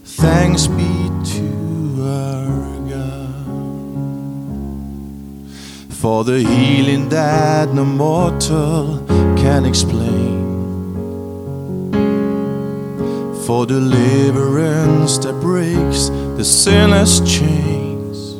[0.05, 1.51] Thanks be to
[2.07, 3.35] our God
[5.91, 9.05] For the healing that no mortal
[9.37, 10.41] can explain.
[13.47, 16.09] For deliverance that breaks
[16.43, 18.35] the sinner's chains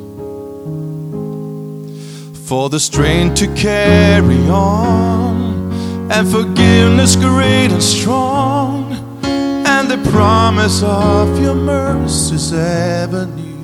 [2.49, 5.71] For the strain to carry on
[6.11, 8.93] And forgiveness great and strong
[9.25, 13.63] And the promise of your mercies ever new.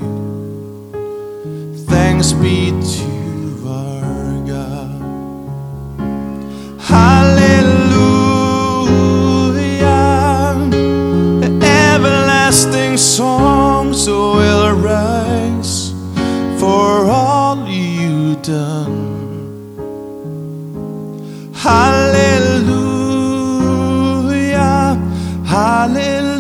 [1.89, 5.01] Thanks be to you, our God.
[6.81, 7.59] Hallelujah
[12.99, 13.58] song.
[18.49, 19.53] done
[21.55, 22.89] Hallelujah
[25.45, 26.39] Hallelujah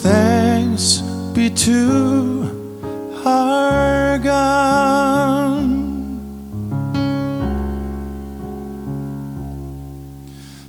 [0.00, 1.02] Thanks
[1.34, 5.68] be to our God.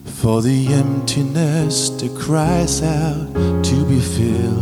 [0.04, 4.59] For the emptiness that cries out to be filled.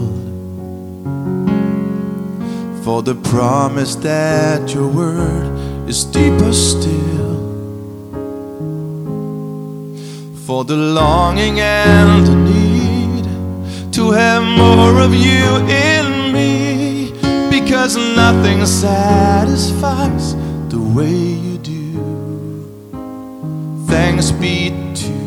[2.87, 7.35] For the promise that your word is deeper still.
[10.45, 13.25] For the longing and the need
[13.91, 17.11] To have more of you in me.
[17.51, 20.33] Because nothing satisfies
[20.69, 21.91] the way you do.
[23.87, 25.26] Thanks be to you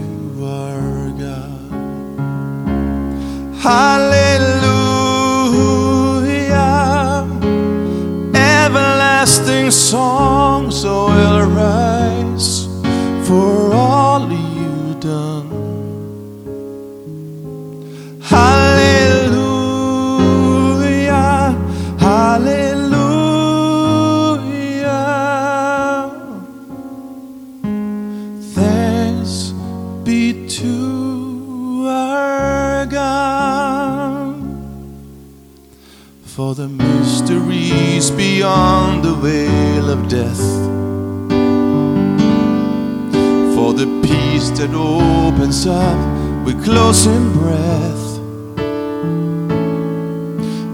[44.61, 45.97] that opens up
[46.45, 48.19] with closing breath.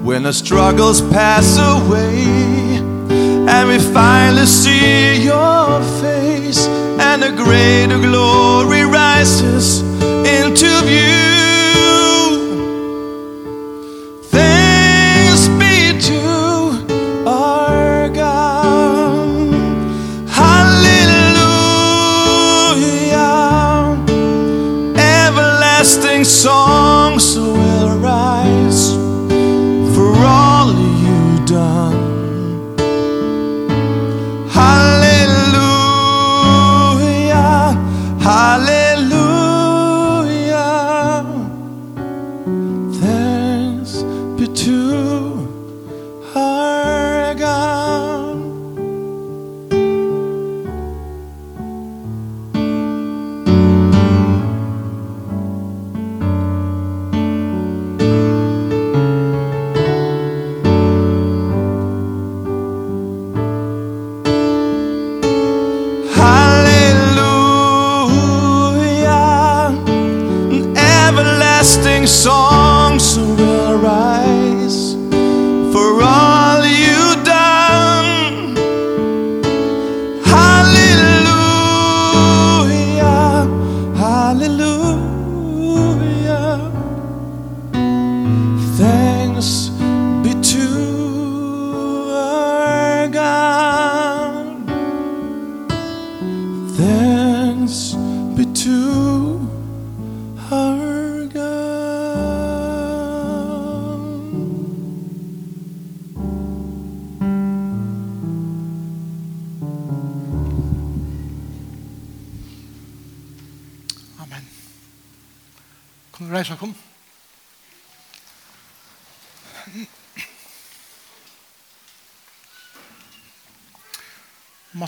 [0.04, 2.78] When the struggles pass away
[3.48, 6.66] And we finally see your face
[6.98, 11.35] And a greater glory rises into view.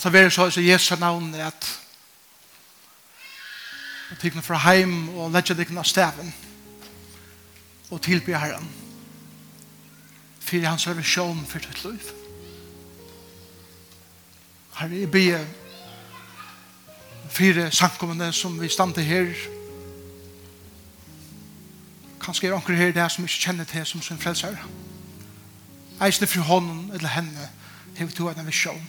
[0.09, 1.81] så vær så i Jesu navn at
[4.11, 6.31] og tikkene fra heim og ledger tikkene av staven
[7.91, 8.71] og tilby herren
[10.41, 12.09] for hans revisjon for ditt liv
[14.79, 15.45] Herre, jeg blir
[17.29, 19.35] fire samkommende som vi stande her.
[22.21, 24.57] Kanskje er anker her det som ikke kjenner til som sin frelser.
[26.01, 27.51] Eisne fri hånden eller henne
[27.99, 28.89] hever to en visjon.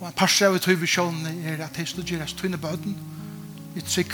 [0.00, 2.96] Og en parstre av tøy visjonen er at jeg slår gjeres tøyne bøden
[3.76, 4.12] i trygg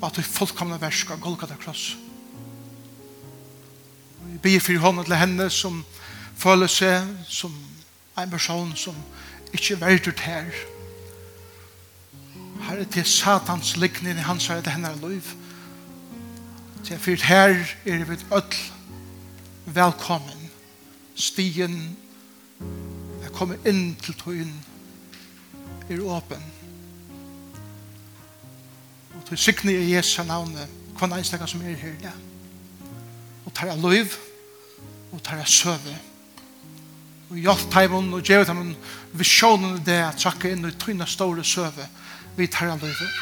[0.00, 1.96] og at jeg fullkomne versk av Golgata kross.
[4.28, 5.82] Jeg ber for hånden til henne som
[6.38, 7.54] føler seg som
[8.18, 8.96] en person som
[9.52, 10.48] ikke er verdt ut her.
[12.68, 15.34] Herre, til satans likning i hans her det henne er lov.
[16.84, 18.64] Til jeg fyrt her er vi ødel
[19.66, 20.50] velkommen.
[21.14, 21.96] Stien
[23.24, 24.54] er kommet inn til tøyen
[25.88, 26.42] er åpen.
[29.16, 30.68] Og til sikne i Jesu navnet,
[30.98, 32.12] hver næstekka som er her, ja.
[33.46, 34.18] Og tar jeg lov,
[35.12, 35.96] og tar jeg søve.
[37.30, 38.76] Og hjelp teimen og gjør teimen
[39.16, 41.88] visjonen det at trakka inn i tynna store søve
[42.36, 43.18] vi tar av livet.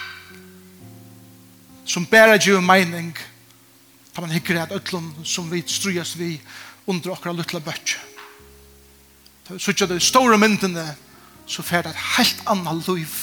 [1.86, 3.14] Som bærer jo mening,
[4.14, 6.34] tar man hikker at ötlun som vi strujas vi
[6.86, 7.98] under okra luttla bøtje.
[9.58, 10.84] Så ikke det store myndene,
[11.46, 13.14] så fer det et helt annet liv.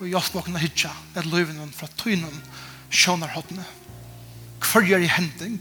[0.00, 2.40] Og hjelp oss å hitja et liv fra tøynen
[2.90, 3.64] sjøner hodne.
[4.60, 5.60] Hver gjør i hending.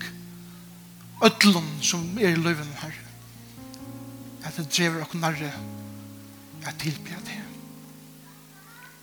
[1.24, 2.96] Ødlom som er i livet her.
[4.48, 5.52] At det drever oss nærre
[6.68, 7.42] at tilbe det.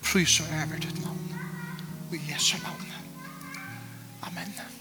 [0.06, 1.36] Prøys og æver ditt navn.
[2.08, 2.92] Og i Jesu navn.
[4.22, 4.54] Amen.
[4.56, 4.75] Amen.